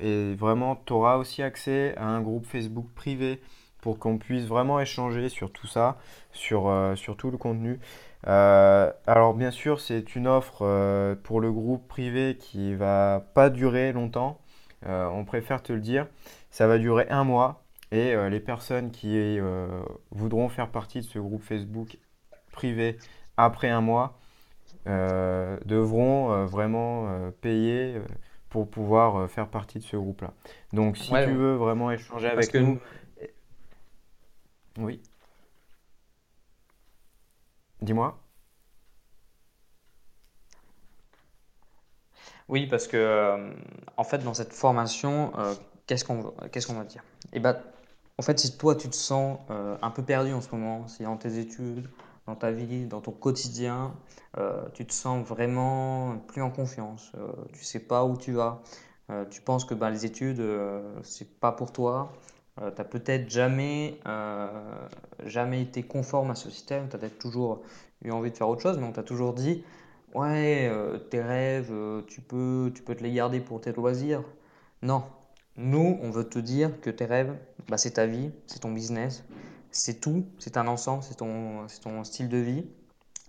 et 0.00 0.34
vraiment, 0.34 0.76
tu 0.84 0.92
auras 0.94 1.16
aussi 1.16 1.42
accès 1.42 1.94
à 1.96 2.06
un 2.06 2.20
groupe 2.20 2.44
Facebook 2.44 2.86
privé 2.94 3.40
pour 3.80 3.98
qu'on 3.98 4.18
puisse 4.18 4.46
vraiment 4.46 4.80
échanger 4.80 5.28
sur 5.28 5.52
tout 5.52 5.66
ça, 5.68 5.98
sur, 6.32 6.72
sur 6.96 7.16
tout 7.16 7.30
le 7.30 7.36
contenu. 7.36 7.78
Euh, 8.26 8.90
alors 9.06 9.34
bien 9.34 9.50
sûr, 9.50 9.80
c'est 9.80 10.16
une 10.16 10.26
offre 10.26 11.14
pour 11.22 11.40
le 11.40 11.52
groupe 11.52 11.86
privé 11.86 12.36
qui 12.38 12.74
va 12.74 13.24
pas 13.34 13.50
durer 13.50 13.92
longtemps. 13.92 14.38
On 14.86 15.24
préfère 15.24 15.62
te 15.62 15.72
le 15.72 15.80
dire. 15.80 16.06
Ça 16.50 16.66
va 16.66 16.78
durer 16.78 17.06
un 17.08 17.24
mois 17.24 17.64
et 17.90 18.14
les 18.30 18.40
personnes 18.40 18.90
qui 18.90 19.38
voudront 20.10 20.48
faire 20.48 20.68
partie 20.68 21.00
de 21.00 21.04
ce 21.04 21.18
groupe 21.18 21.42
Facebook 21.42 21.98
privé 22.52 22.98
après 23.36 23.68
un 23.68 23.80
mois 23.80 24.18
euh, 24.88 25.58
devront 25.64 26.32
euh, 26.32 26.44
vraiment 26.44 27.08
euh, 27.08 27.30
payer 27.30 28.00
pour 28.48 28.68
pouvoir 28.68 29.30
faire 29.30 29.48
partie 29.48 29.78
de 29.78 29.84
ce 29.84 29.96
groupe-là. 29.96 30.32
Donc 30.72 30.96
si 30.96 31.10
tu 31.10 31.32
veux 31.32 31.54
vraiment 31.54 31.90
échanger 31.90 32.28
avec 32.28 32.52
nous... 32.54 32.80
Oui. 34.78 35.00
Dis-moi. 37.80 38.18
Oui, 42.48 42.66
parce 42.66 42.88
que 42.88 43.54
en 43.96 44.04
fait, 44.04 44.18
dans 44.18 44.34
cette 44.34 44.52
formation, 44.52 45.32
qu'est-ce 45.86 46.04
qu'on 46.04 46.32
qu'est-ce 46.50 46.66
qu'on 46.66 46.74
va 46.74 46.84
dire? 46.84 47.04
Eh 47.32 47.40
ben, 47.40 47.56
en 48.18 48.22
fait, 48.22 48.38
si 48.38 48.56
toi 48.56 48.74
tu 48.74 48.88
te 48.88 48.96
sens 48.96 49.38
un 49.48 49.90
peu 49.90 50.02
perdu 50.02 50.32
en 50.32 50.40
ce 50.40 50.50
moment, 50.54 50.86
si 50.88 51.02
dans 51.02 51.16
tes 51.16 51.38
études, 51.38 51.88
dans 52.26 52.36
ta 52.36 52.50
vie, 52.50 52.86
dans 52.86 53.00
ton 53.00 53.12
quotidien, 53.12 53.94
euh, 54.38 54.62
tu 54.74 54.86
te 54.86 54.92
sens 54.92 55.26
vraiment 55.26 56.18
plus 56.28 56.42
en 56.42 56.50
confiance, 56.50 57.12
euh, 57.16 57.32
tu 57.52 57.64
sais 57.64 57.80
pas 57.80 58.04
où 58.04 58.16
tu 58.16 58.32
vas, 58.32 58.62
euh, 59.10 59.24
tu 59.26 59.40
penses 59.40 59.64
que 59.64 59.74
bah, 59.74 59.90
les 59.90 60.06
études, 60.06 60.40
euh, 60.40 60.80
c'est 61.02 61.38
pas 61.40 61.52
pour 61.52 61.72
toi, 61.72 62.12
tu 62.58 62.62
n'as 62.62 62.84
peut-être 62.84 63.30
jamais, 63.30 63.98
jamais 65.24 65.62
été 65.62 65.82
conforme 65.82 66.30
à 66.30 66.34
ce 66.34 66.50
système, 66.50 66.88
tu 66.90 66.96
as 66.96 66.98
peut-être 66.98 67.18
toujours 67.18 67.62
eu 68.04 68.10
envie 68.10 68.30
de 68.30 68.36
faire 68.36 68.48
autre 68.48 68.60
chose, 68.60 68.76
mais 68.76 68.84
on 68.84 68.92
t'a 68.92 69.02
toujours 69.02 69.32
dit, 69.32 69.64
ouais, 70.14 70.70
tes 71.10 71.20
rêves, 71.20 71.72
tu, 72.06 72.20
peux, 72.20 72.70
tu 72.74 72.82
peux 72.82 72.94
te 72.94 73.02
les 73.02 73.12
garder 73.12 73.40
pour 73.40 73.60
tes 73.60 73.72
loisirs. 73.72 74.22
Non, 74.82 75.04
nous, 75.56 75.98
on 76.02 76.10
veut 76.10 76.28
te 76.28 76.38
dire 76.38 76.80
que 76.80 76.90
tes 76.90 77.04
rêves, 77.04 77.36
bah, 77.68 77.78
c'est 77.78 77.92
ta 77.92 78.06
vie, 78.06 78.30
c'est 78.46 78.60
ton 78.60 78.72
business, 78.72 79.24
c'est 79.70 80.00
tout, 80.00 80.26
c'est 80.38 80.56
un 80.56 80.66
ensemble, 80.66 81.02
c'est 81.02 81.16
ton, 81.16 81.66
ton 81.82 82.04
style 82.04 82.28
de 82.28 82.38
vie. 82.38 82.66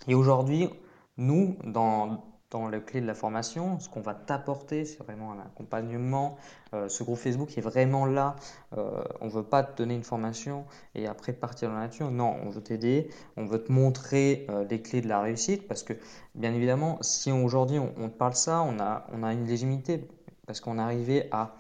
Et 0.08 0.16
aujourd'hui, 0.16 0.70
nous, 1.18 1.58
dans, 1.64 2.24
dans 2.54 2.68
le 2.68 2.80
clé 2.80 3.02
de 3.02 3.08
la 3.08 3.16
formation, 3.16 3.80
ce 3.80 3.90
qu'on 3.90 4.02
va 4.02 4.14
t'apporter, 4.14 4.86
c'est 4.86 5.04
vraiment 5.04 5.32
un 5.32 5.40
accompagnement. 5.40 6.38
Euh, 6.74 6.88
ce 6.88 7.04
groupe 7.04 7.18
Facebook 7.18 7.58
est 7.58 7.62
vraiment 7.62 8.06
là. 8.06 8.36
Euh, 8.78 9.04
on 9.22 9.28
veut 9.28 9.44
pas 9.44 9.64
te 9.64 9.76
donner 9.76 9.96
une 9.96 10.04
formation 10.04 10.66
et 10.94 11.08
après 11.08 11.34
partir 11.34 11.70
dans 11.70 11.76
la 11.76 11.82
nature. 11.82 12.12
Non, 12.12 12.36
on 12.44 12.50
veut 12.50 12.62
t'aider. 12.62 13.10
On 13.38 13.46
veut 13.46 13.64
te 13.64 13.72
montrer 13.72 14.46
euh, 14.50 14.66
les 14.70 14.82
clés 14.82 15.02
de 15.02 15.08
la 15.08 15.20
réussite 15.20 15.68
parce 15.68 15.82
que, 15.82 15.94
bien 16.36 16.54
évidemment, 16.54 17.00
si 17.02 17.32
aujourd'hui 17.32 17.80
on, 17.80 18.10
te 18.10 18.16
parle 18.16 18.36
ça, 18.36 18.62
on 18.62 18.80
a, 18.80 19.08
on 19.12 19.24
a 19.24 19.34
une 19.34 19.46
légitimité 19.46 20.08
parce 20.46 20.62
qu'on 20.62 20.78
est 20.78 20.82
arrivé 20.82 21.28
à 21.32 21.56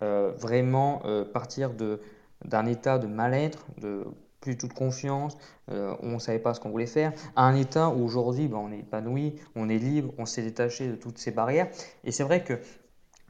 vraiment 0.00 1.00
partir 1.32 1.70
d'un 2.44 2.66
état 2.66 2.98
de 2.98 3.06
mal-être, 3.06 3.64
de 3.78 4.04
plus 4.46 4.56
toute 4.56 4.74
confiance, 4.74 5.36
euh, 5.72 5.96
on 6.02 6.12
ne 6.12 6.18
savait 6.20 6.38
pas 6.38 6.54
ce 6.54 6.60
qu'on 6.60 6.70
voulait 6.70 6.86
faire, 6.86 7.12
à 7.34 7.44
un 7.44 7.56
état 7.56 7.88
où 7.88 8.04
aujourd'hui 8.04 8.46
ben, 8.46 8.58
on 8.58 8.70
est 8.70 8.78
épanoui, 8.78 9.34
on 9.56 9.68
est 9.68 9.78
libre, 9.78 10.14
on 10.18 10.24
s'est 10.24 10.42
détaché 10.42 10.86
de 10.86 10.94
toutes 10.94 11.18
ces 11.18 11.32
barrières. 11.32 11.68
Et 12.04 12.12
c'est 12.12 12.22
vrai 12.22 12.44
que 12.44 12.60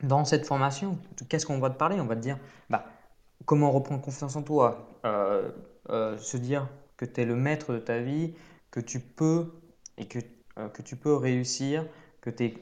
dans 0.02 0.26
cette 0.26 0.44
formation, 0.44 0.98
qu'est-ce 1.30 1.46
qu'on 1.46 1.58
va 1.58 1.70
te 1.70 1.78
parler? 1.78 1.98
On 2.00 2.04
va 2.04 2.16
te 2.16 2.20
dire 2.20 2.38
bah, 2.68 2.84
comment 3.46 3.70
reprendre 3.70 4.02
confiance 4.02 4.36
en 4.36 4.42
toi, 4.42 4.88
euh, 5.06 5.50
euh, 5.88 6.18
se 6.18 6.36
dire 6.36 6.68
que 6.98 7.06
tu 7.06 7.22
es 7.22 7.24
le 7.24 7.34
maître 7.34 7.72
de 7.72 7.78
ta 7.78 7.98
vie, 7.98 8.34
que 8.70 8.80
tu 8.80 9.00
peux 9.00 9.54
et 9.96 10.06
que, 10.06 10.18
que 10.74 10.82
tu 10.82 10.96
peux 10.96 11.14
réussir, 11.14 11.86
que 12.20 12.28
tu 12.28 12.44
es 12.44 12.54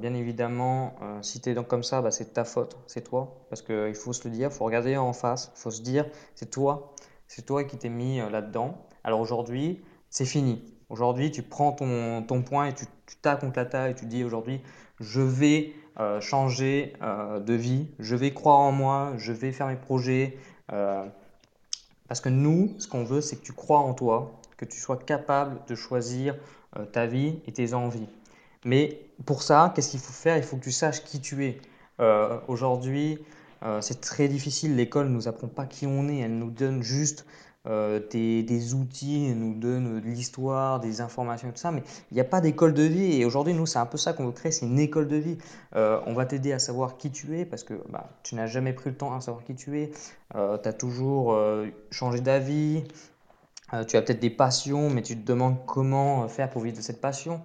bien 0.00 0.14
évidemment, 0.14 0.94
si 1.22 1.40
tu 1.40 1.50
es 1.50 1.54
comme 1.64 1.82
ça, 1.82 2.02
bah, 2.02 2.12
c'est 2.12 2.34
ta 2.34 2.44
faute, 2.44 2.76
c'est 2.86 3.02
toi, 3.02 3.46
parce 3.48 3.62
qu'il 3.62 3.94
faut 3.96 4.12
se 4.12 4.28
le 4.28 4.34
dire, 4.34 4.50
il 4.52 4.54
faut 4.54 4.64
regarder 4.64 4.96
en 4.96 5.12
face, 5.12 5.50
il 5.56 5.60
faut 5.60 5.70
se 5.72 5.82
dire, 5.82 6.06
c'est 6.36 6.50
toi 6.50 6.94
c'est 7.28 7.44
toi 7.44 7.64
qui 7.64 7.76
t'es 7.76 7.88
mis 7.88 8.20
euh, 8.20 8.30
là-dedans. 8.30 8.86
Alors 9.04 9.20
aujourd'hui, 9.20 9.82
c'est 10.10 10.24
fini. 10.24 10.62
Aujourd'hui, 10.88 11.30
tu 11.30 11.42
prends 11.42 11.72
ton, 11.72 12.22
ton 12.22 12.42
point 12.42 12.66
et 12.66 12.74
tu, 12.74 12.86
tapes 13.22 13.40
contre 13.40 13.58
la 13.58 13.66
table 13.66 13.90
et 13.90 13.94
tu 13.94 14.06
dis 14.06 14.24
aujourd'hui, 14.24 14.60
je 15.00 15.20
vais 15.20 15.72
euh, 15.98 16.20
changer 16.20 16.92
euh, 17.02 17.40
de 17.40 17.54
vie, 17.54 17.88
je 17.98 18.14
vais 18.14 18.32
croire 18.32 18.58
en 18.58 18.72
moi, 18.72 19.12
je 19.16 19.32
vais 19.32 19.52
faire 19.52 19.66
mes 19.66 19.76
projets. 19.76 20.38
parce 22.08 22.20
que 22.20 22.28
nous, 22.28 22.74
ce 22.78 22.86
qu'on 22.88 23.04
veut, 23.04 23.20
c'est 23.20 23.36
que 23.36 23.44
tu 23.44 23.52
crois 23.52 23.80
en 23.80 23.94
toi, 23.94 24.40
que 24.56 24.64
tu 24.64 24.78
sois 24.78 24.96
capable 24.96 25.60
de 25.66 25.74
choisir 25.74 26.36
ta 26.92 27.06
vie 27.06 27.40
et 27.46 27.52
tes 27.52 27.74
envies. 27.74 28.08
Mais 28.64 29.00
pour 29.24 29.42
ça, 29.42 29.72
qu'est-ce 29.74 29.90
qu'il 29.90 30.00
faut 30.00 30.12
faire? 30.12 30.36
Il 30.36 30.42
faut 30.42 30.56
que 30.56 30.64
tu 30.64 30.72
saches 30.72 31.02
qui 31.02 31.20
tu 31.20 31.44
es. 31.46 31.60
aujourd'hui, 32.48 33.18
euh, 33.62 33.80
c'est 33.80 34.00
très 34.00 34.28
difficile, 34.28 34.76
l'école 34.76 35.08
ne 35.08 35.12
nous 35.12 35.28
apprend 35.28 35.48
pas 35.48 35.66
qui 35.66 35.86
on 35.86 36.08
est, 36.08 36.18
elle 36.18 36.38
nous 36.38 36.50
donne 36.50 36.82
juste 36.82 37.26
euh, 37.66 38.00
des, 38.10 38.74
outils, 38.74 39.28
elle 39.30 39.38
nous 39.38 39.54
donne 39.54 40.00
de 40.00 40.06
l'histoire, 40.06 40.78
des 40.78 41.00
informations, 41.00 41.50
tout 41.50 41.56
ça, 41.56 41.72
mais 41.72 41.82
il 42.10 42.14
n'y 42.14 42.20
a 42.20 42.24
pas 42.24 42.40
d'école 42.40 42.74
de 42.74 42.82
vie. 42.82 43.20
Et 43.20 43.24
aujourd'hui, 43.24 43.54
nous, 43.54 43.66
c'est 43.66 43.78
un 43.78 43.86
peu 43.86 43.98
ça 43.98 44.12
qu'on 44.12 44.26
veut 44.26 44.32
créer, 44.32 44.52
c'est 44.52 44.66
une 44.66 44.78
école 44.78 45.08
de 45.08 45.16
vie. 45.16 45.38
Euh, 45.74 46.00
on 46.06 46.12
va 46.12 46.26
t'aider 46.26 46.52
à 46.52 46.58
savoir 46.58 46.96
qui 46.96 47.10
tu 47.10 47.38
es, 47.38 47.44
parce 47.44 47.64
que 47.64 47.74
bah, 47.88 48.10
tu 48.22 48.34
n'as 48.34 48.46
jamais 48.46 48.72
pris 48.72 48.90
le 48.90 48.96
temps 48.96 49.14
à 49.14 49.20
savoir 49.20 49.42
qui 49.44 49.54
tu 49.54 49.80
es, 49.80 49.90
tu 50.32 50.38
as 50.38 50.72
toujours 50.72 51.36
changé 51.90 52.20
d'avis, 52.20 52.84
tu 53.88 53.96
as 53.96 54.02
peut-être 54.02 54.20
des 54.20 54.30
passions, 54.30 54.90
mais 54.90 55.02
tu 55.02 55.16
te 55.16 55.26
demandes 55.26 55.56
comment 55.66 56.28
faire 56.28 56.50
pour 56.50 56.62
vivre 56.62 56.76
de 56.76 56.82
cette 56.82 57.00
passion. 57.00 57.40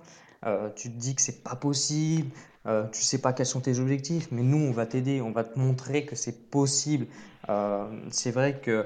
tu 0.75 0.91
te 0.91 0.97
dis 0.97 1.15
que 1.15 1.21
c'est 1.21 1.43
pas 1.43 1.55
possible, 1.55 2.29
euh, 2.67 2.87
tu 2.91 3.01
sais 3.01 3.17
pas 3.17 3.33
quels 3.33 3.45
sont 3.45 3.61
tes 3.61 3.79
objectifs, 3.79 4.27
mais 4.31 4.43
nous, 4.43 4.57
on 4.57 4.71
va 4.71 4.85
t'aider, 4.85 5.21
on 5.21 5.31
va 5.31 5.43
te 5.43 5.57
montrer 5.57 6.05
que 6.05 6.15
c'est 6.15 6.49
possible. 6.49 7.07
Euh, 7.49 7.85
c'est 8.11 8.31
vrai 8.31 8.59
que 8.59 8.85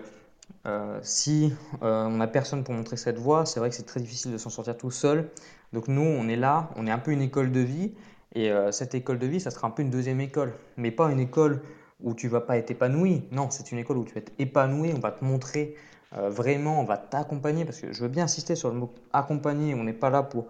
euh, 0.65 0.99
si 1.01 1.53
euh, 1.81 2.05
on 2.05 2.17
n'a 2.17 2.27
personne 2.27 2.63
pour 2.63 2.73
montrer 2.73 2.97
cette 2.97 3.17
voie, 3.17 3.45
c'est 3.45 3.59
vrai 3.59 3.69
que 3.69 3.75
c'est 3.75 3.85
très 3.85 3.99
difficile 3.99 4.31
de 4.31 4.38
s'en 4.38 4.49
sortir 4.49 4.77
tout 4.77 4.91
seul. 4.91 5.29
Donc 5.73 5.88
nous, 5.88 6.01
on 6.01 6.29
est 6.29 6.38
là, 6.38 6.69
on 6.77 6.88
est 6.88 6.91
un 6.91 6.99
peu 6.99 7.11
une 7.11 7.21
école 7.21 7.51
de 7.51 7.59
vie, 7.59 7.93
et 8.33 8.51
cette 8.71 8.95
école 8.95 9.17
de 9.17 9.27
vie, 9.27 9.39
ça 9.39 9.49
sera 9.49 9.67
un 9.67 9.71
peu 9.71 9.81
une 9.81 9.89
deuxième 9.89 10.19
école, 10.19 10.53
mais 10.75 10.91
pas 10.91 11.09
une 11.09 11.21
école 11.21 11.61
où 12.03 12.13
tu 12.13 12.27
vas 12.27 12.41
pas 12.41 12.57
être 12.57 12.69
épanoui. 12.69 13.23
Non, 13.31 13.49
c'est 13.49 13.71
une 13.71 13.77
école 13.77 13.97
où 13.97 14.03
tu 14.03 14.13
vas 14.13 14.19
être 14.19 14.33
épanoui, 14.39 14.91
on 14.93 14.99
va 14.99 15.11
te 15.11 15.23
montrer 15.23 15.75
vraiment, 16.11 16.81
on 16.81 16.83
va 16.83 16.97
t'accompagner, 16.97 17.63
parce 17.63 17.79
que 17.79 17.93
je 17.93 18.01
veux 18.01 18.09
bien 18.09 18.25
insister 18.25 18.55
sur 18.55 18.69
le 18.69 18.75
mot 18.75 18.93
accompagner, 19.13 19.73
on 19.73 19.85
n'est 19.85 19.93
pas 19.93 20.09
là 20.09 20.21
pour 20.21 20.47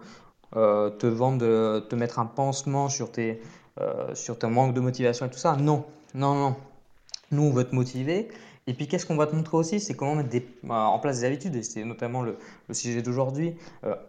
euh, 0.54 0.90
te 0.90 1.06
vendre, 1.06 1.80
te 1.80 1.94
mettre 1.96 2.18
un 2.20 2.26
pansement 2.26 2.88
sur, 2.88 3.10
tes, 3.10 3.42
euh, 3.80 4.14
sur 4.14 4.38
ton 4.38 4.50
manque 4.50 4.74
de 4.74 4.80
motivation 4.80 5.26
et 5.26 5.30
tout 5.30 5.38
ça. 5.38 5.56
Non, 5.56 5.84
non, 6.14 6.34
non. 6.34 6.56
Nous, 7.32 7.42
on 7.42 7.50
veut 7.50 7.64
te 7.64 7.74
motiver. 7.74 8.28
Et 8.68 8.74
puis, 8.74 8.86
qu'est-ce 8.86 9.06
qu'on 9.06 9.16
va 9.16 9.26
te 9.26 9.34
montrer 9.34 9.56
aussi? 9.56 9.80
C'est 9.80 9.94
comment 9.94 10.14
mettre 10.14 10.34
euh, 10.34 10.68
en 10.68 10.98
place 10.98 11.20
des 11.20 11.26
habitudes. 11.26 11.56
Et 11.56 11.62
c'est 11.62 11.84
notamment 11.84 12.22
le, 12.22 12.36
sujet 12.72 13.02
d'aujourd'hui. 13.02 13.56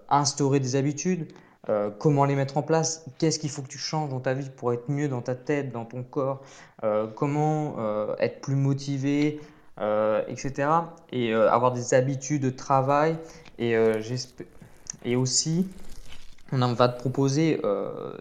instaurer 0.09 0.59
des 0.59 0.75
habitudes. 0.75 1.27
comment 1.99 2.25
les 2.25 2.35
mettre 2.35 2.57
en 2.57 2.61
place? 2.61 3.05
Qu'est-ce 3.17 3.39
qu'il 3.39 3.49
faut 3.49 3.63
que 3.63 3.67
tu 3.67 3.79
changes 3.79 4.09
dans 4.09 4.19
ta 4.19 4.33
vie 4.33 4.49
pour 4.55 4.73
être 4.73 4.89
mieux 4.89 5.09
dans 5.09 5.21
ta 5.21 5.35
tête, 5.35 5.71
dans 5.71 5.85
ton 5.85 6.03
corps? 6.03 6.41
Comment 7.15 7.75
être 8.19 8.41
plus 8.41 8.55
motivé? 8.55 9.39
Etc. 10.27 10.69
Et 11.11 11.33
avoir 11.33 11.71
des 11.71 11.93
habitudes 11.93 12.43
de 12.43 12.49
travail. 12.51 13.17
Et 13.59 15.15
aussi 15.15 15.67
on 16.51 16.73
va 16.73 16.89
te 16.89 16.99
proposer 16.99 17.59
euh, 17.63 18.17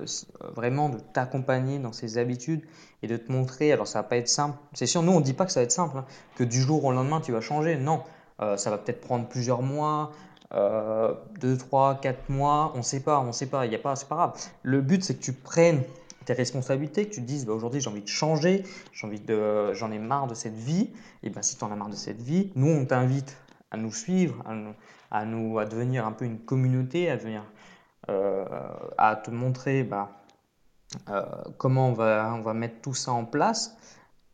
vraiment 0.55 0.89
de 0.89 0.99
t'accompagner 0.99 1.79
dans 1.79 1.93
ces 1.93 2.19
habitudes 2.19 2.63
et 3.03 3.07
de 3.07 3.17
te 3.17 3.31
montrer. 3.31 3.73
Alors, 3.73 3.87
ça 3.87 4.01
va 4.01 4.09
pas 4.09 4.17
être 4.17 4.29
simple. 4.29 4.57
C'est 4.73 4.87
sûr, 4.87 5.03
nous, 5.03 5.13
on 5.13 5.21
ne 5.21 5.25
dit 5.25 5.35
pas 5.35 5.47
que 5.47 5.53
ça 5.53 5.61
va 5.61 5.65
être 5.65 5.73
simple, 5.73 5.99
hein, 5.99 6.05
que 6.37 6.45
du 6.45 6.61
jour 6.61 6.85
au 6.85 6.93
lendemain, 6.93 7.21
tu 7.21 7.33
vas 7.33 7.41
changer. 7.41 7.77
Non, 7.77 8.03
euh, 8.41 8.57
ça 8.57 8.71
va 8.71 8.79
peut-être 8.79 9.01
prendre 9.01 9.27
plusieurs 9.29 9.63
mois, 9.63 10.13
euh, 10.55 11.15
2, 11.41 11.57
3, 11.57 12.01
4 12.01 12.29
mois. 12.29 12.73
On 12.75 12.79
ne 12.79 12.83
sait 12.83 13.01
pas, 13.01 13.21
on 13.21 13.27
ne 13.27 13.33
sait 13.33 13.47
pas. 13.47 13.67
Il 13.67 13.73
y 13.73 13.77
a 13.77 13.79
pas, 13.79 13.97
c'est 13.97 14.09
pas 14.09 14.17
grave. 14.17 14.33
Le 14.63 14.81
but, 14.81 15.03
c'est 15.05 15.15
que 15.15 15.23
tu 15.23 15.33
prennes 15.33 15.83
tes 16.27 16.33
responsabilités, 16.33 17.07
que 17.07 17.15
tu 17.15 17.23
te 17.23 17.27
dises 17.27 17.47
bah, 17.47 17.53
aujourd'hui 17.53 17.81
j'ai 17.81 17.89
envie 17.89 18.03
de 18.03 18.09
changer, 18.09 18.65
j'ai 18.93 19.07
envie 19.07 19.23
j'en 19.73 19.93
ai 19.93 19.99
marre 19.99 20.27
de 20.27 20.35
cette 20.35 20.57
vie. 20.57 20.91
Et 21.23 21.31
ben 21.31 21.41
si 21.41 21.57
tu 21.57 21.65
en 21.65 21.71
as 21.71 21.77
marre 21.77 21.89
de 21.89 21.95
cette 21.95 22.21
vie, 22.21 22.51
nous 22.57 22.69
on 22.69 22.85
t'invite 22.85 23.37
à 23.71 23.77
nous 23.77 23.93
suivre, 23.93 24.43
à 24.45 24.55
nous, 25.25 25.59
à 25.59 25.61
à 25.61 25.65
devenir 25.65 26.07
un 26.07 26.13
peu 26.13 26.25
une 26.25 26.39
communauté, 26.39 27.09
à 27.11 27.17
devenir 27.17 27.45
à 28.09 29.17
te 29.17 29.31
montrer 29.31 29.83
bah, 29.83 30.11
euh, 31.09 31.23
comment 31.59 31.89
on 31.89 31.93
va, 31.93 32.55
mettre 32.55 32.81
tout 32.81 32.95
ça 32.95 33.13
en 33.13 33.25
place 33.25 33.77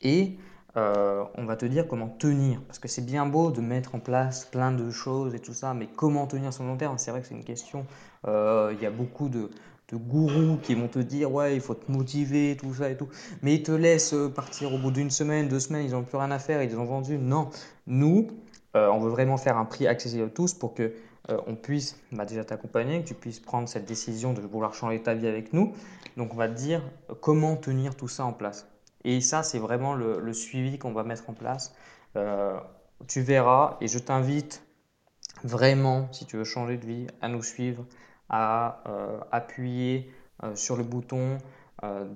et 0.03 0.37
euh, 0.77 1.25
on 1.37 1.45
va 1.45 1.57
te 1.57 1.67
dire 1.67 1.87
comment 1.89 2.09
tenir. 2.09 2.61
Parce 2.63 2.79
que 2.79 2.89
c'est 2.89 3.05
bien 3.05 3.27
beau 3.27 3.51
de 3.51 3.61
mettre 3.61 3.95
en 3.95 4.01
place 4.01 4.45
plein 4.45 4.73
de 4.73 4.91
choses 4.91 5.35
et 5.35 5.39
tout 5.39 5.55
ça, 5.55 5.75
mais 5.75 5.87
comment 5.87 6.27
tenir 6.27 6.53
sur 6.53 6.63
le 6.65 6.71
long 6.71 6.77
terme 6.77 6.99
C'est 6.99 7.11
vrai 7.11 7.21
que 7.21 7.27
c'est 7.27 7.35
une 7.35 7.45
question. 7.45 7.87
Il 8.27 8.79
y 8.81 8.87
a 8.87 8.91
beaucoup 8.91 9.29
de 9.29 9.51
gourous 9.93 10.57
qui 10.63 10.75
vont 10.75 10.89
te 10.89 10.99
dire 10.99 11.31
ouais, 11.31 11.55
il 11.55 11.61
faut 11.61 11.75
te 11.75 11.91
motiver, 11.91 12.57
tout 12.59 12.73
ça 12.75 12.89
et 12.91 12.97
tout. 12.97 13.09
Mais 13.43 13.55
ils 13.55 13.63
te 13.63 13.73
laissent 13.73 14.15
partir 14.35 14.73
au 14.73 14.79
bout 14.79 14.91
d'une 14.91 15.11
semaine, 15.11 15.49
deux 15.49 15.61
semaines, 15.61 15.85
ils 15.85 15.93
n'ont 15.93 16.03
plus 16.03 16.17
rien 16.17 16.31
à 16.31 16.39
faire, 16.39 16.63
ils 16.63 16.77
ont 16.79 16.85
vendu. 16.85 17.19
Non, 17.19 17.51
nous, 17.87 18.29
on 18.75 18.99
veut 19.01 19.11
vraiment 19.11 19.37
faire 19.37 19.59
un 19.59 19.67
prix 19.67 19.87
accessible 19.87 20.25
à 20.25 20.29
tous 20.29 20.55
pour 20.55 20.75
que 20.75 20.93
on 21.29 21.55
puisse 21.55 21.97
déjà 22.11 22.45
t'accompagner, 22.45 23.03
que 23.03 23.09
tu 23.09 23.15
puisses 23.15 23.41
prendre 23.41 23.69
cette 23.69 23.85
décision 23.85 24.33
de 24.33 24.41
vouloir 24.41 24.75
changer 24.75 25.01
ta 25.03 25.15
vie 25.15 25.29
avec 25.29 25.53
nous. 25.53 25.73
Donc 26.17 26.35
on 26.35 26.37
va 26.37 26.49
te 26.49 26.55
dire 26.55 26.83
comment 27.21 27.57
tenir 27.57 27.95
tout 27.95 28.09
ça 28.09 28.25
en 28.25 28.33
place. 28.33 28.67
Et 29.05 29.21
ça, 29.21 29.43
c'est 29.43 29.59
vraiment 29.59 29.95
le, 29.95 30.33
suivi 30.33 30.79
qu'on 30.79 30.93
va 30.93 31.03
mettre 31.03 31.29
en 31.29 31.35
place. 31.35 31.75
Euh, 32.17 32.59
tu 33.09 33.21
verras, 33.21 33.77
et 33.81 33.89
je 33.89 33.99
t'invite 33.99 34.65
vraiment, 35.43 36.09
si 36.13 36.27
tu 36.27 36.37
veux 36.37 36.45
changer 36.45 36.77
de 36.77 36.87
vie, 36.87 37.07
à 37.21 37.29
nous 37.29 37.43
suivre, 37.43 37.85
à 38.29 38.83
euh, 38.87 39.19
appuyer 39.33 40.13
euh, 40.45 40.55
sur 40.55 40.77
le 40.77 40.85
bouton 40.85 41.39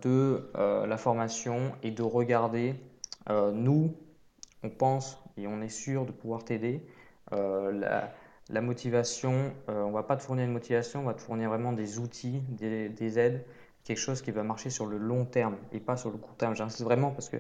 de 0.01 0.49
la 0.55 0.97
formation 0.97 1.73
et 1.83 1.91
de 1.91 2.05
regarder. 2.05 2.77
nous, 3.29 3.97
on 4.63 4.71
pense 4.71 5.19
et 5.37 5.49
on 5.49 5.61
est 5.61 5.69
sûr 5.69 6.07
de 6.07 6.13
pouvoir 6.13 6.45
t'aider. 6.45 6.87
La, 8.51 8.61
motivation, 8.61 9.53
on 9.69 9.89
ne 9.89 9.93
va 9.93 10.03
pas 10.03 10.17
te 10.17 10.23
fournir 10.23 10.45
une 10.45 10.53
motivation, 10.53 11.01
on 11.01 11.05
va 11.05 11.15
te 11.15 11.21
fournir 11.21 11.49
vraiment 11.49 11.73
des 11.73 11.99
outils, 11.99 12.43
des 12.49 13.19
aides 13.19 13.45
quelque 13.87 13.99
chose 13.99 14.21
qui 14.21 14.33
va 14.33 14.43
marcher 14.43 14.69
sur 14.69 14.87
le 14.87 14.99
long 14.99 15.25
terme 15.25 15.57
et 15.73 15.79
pas 15.79 15.97
sur 15.97 16.11
le 16.11 16.19
court 16.19 16.35
terme. 16.37 16.57
J'insiste 16.57 16.83
vraiment 16.83 17.13
parce 17.13 17.29
que 17.29 17.37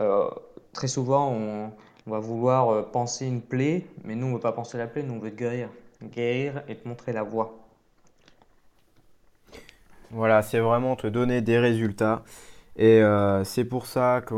euh, 0.00 0.28
très 0.72 0.88
souvent, 0.88 1.30
on, 1.30 1.72
va 2.06 2.18
vouloir 2.18 2.70
euh, 2.70 2.82
penser 2.82 3.26
une 3.26 3.42
plaie, 3.42 3.86
mais 4.02 4.16
nous, 4.16 4.26
on 4.26 4.30
ne 4.30 4.34
veut 4.34 4.40
pas 4.40 4.52
penser 4.52 4.78
la 4.78 4.86
plaie, 4.86 5.02
nous, 5.02 5.14
on 5.14 5.18
veut 5.18 5.30
guérir. 5.30 5.68
Guérir 6.02 6.62
et 6.66 6.76
te 6.76 6.88
montrer 6.88 7.12
la 7.12 7.22
voie. 7.22 7.58
Voilà, 10.10 10.42
c'est 10.42 10.58
vraiment 10.58 10.96
te 10.96 11.06
donner 11.06 11.42
des 11.42 11.58
résultats. 11.58 12.24
Et 12.76 13.02
euh, 13.02 13.44
c'est 13.44 13.64
pour 13.64 13.86
ça 13.86 14.22
que 14.26 14.34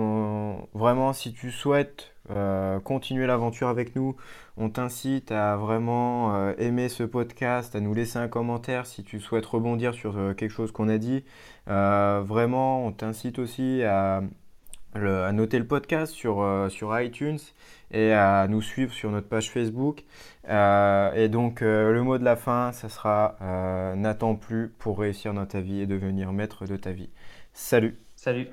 vraiment, 0.75 1.13
si 1.13 1.33
tu 1.33 1.51
souhaites 1.53 2.14
continuer 2.85 3.27
l'aventure 3.27 3.69
avec 3.69 3.95
nous, 3.97 4.17
on 4.57 4.71
t'incite 4.71 5.33
à 5.33 5.57
vraiment 5.57 6.37
euh, 6.37 6.53
aimer 6.59 6.89
ce 6.89 7.03
podcast, 7.03 7.75
à 7.75 7.81
nous 7.81 7.93
laisser 7.93 8.19
un 8.19 8.29
commentaire 8.29 8.87
si 8.87 9.03
tu 9.03 9.19
souhaites 9.21 9.47
rebondir 9.47 9.95
sur 9.95 10.17
euh, 10.17 10.33
quelque 10.33 10.53
chose 10.53 10.71
qu'on 10.71 10.89
a 10.89 10.99
dit. 10.99 11.25
Euh, 11.69 12.23
vraiment, 12.25 12.87
on 12.87 12.93
t'incite 12.93 13.39
aussi 13.39 13.83
à, 13.83 14.23
noter 14.95 15.59
le 15.59 15.67
podcast 15.67 16.13
sur, 16.13 16.69
sur 16.71 17.01
iTunes 17.01 17.41
et 17.91 18.13
à 18.13 18.47
nous 18.49 18.63
suivre 18.63 18.93
sur 18.93 19.11
notre 19.11 19.27
page 19.27 19.51
Facebook. 19.51 20.05
et 20.45 21.29
donc, 21.29 21.63
le 21.63 22.01
mot 22.03 22.17
de 22.17 22.23
la 22.23 22.37
fin, 22.37 22.71
ça 22.71 22.89
sera 22.89 23.35
n'attends 23.97 24.37
plus 24.37 24.69
pour 24.79 25.01
réussir 25.01 25.35
dans 25.35 25.47
ta 25.47 25.61
vie 25.61 25.81
et 25.81 25.87
devenir 25.87 26.33
maître 26.33 26.65
de 26.67 26.77
ta 26.77 26.93
vie. 26.93 27.11
Salut 27.53 27.99
Salut 28.15 28.47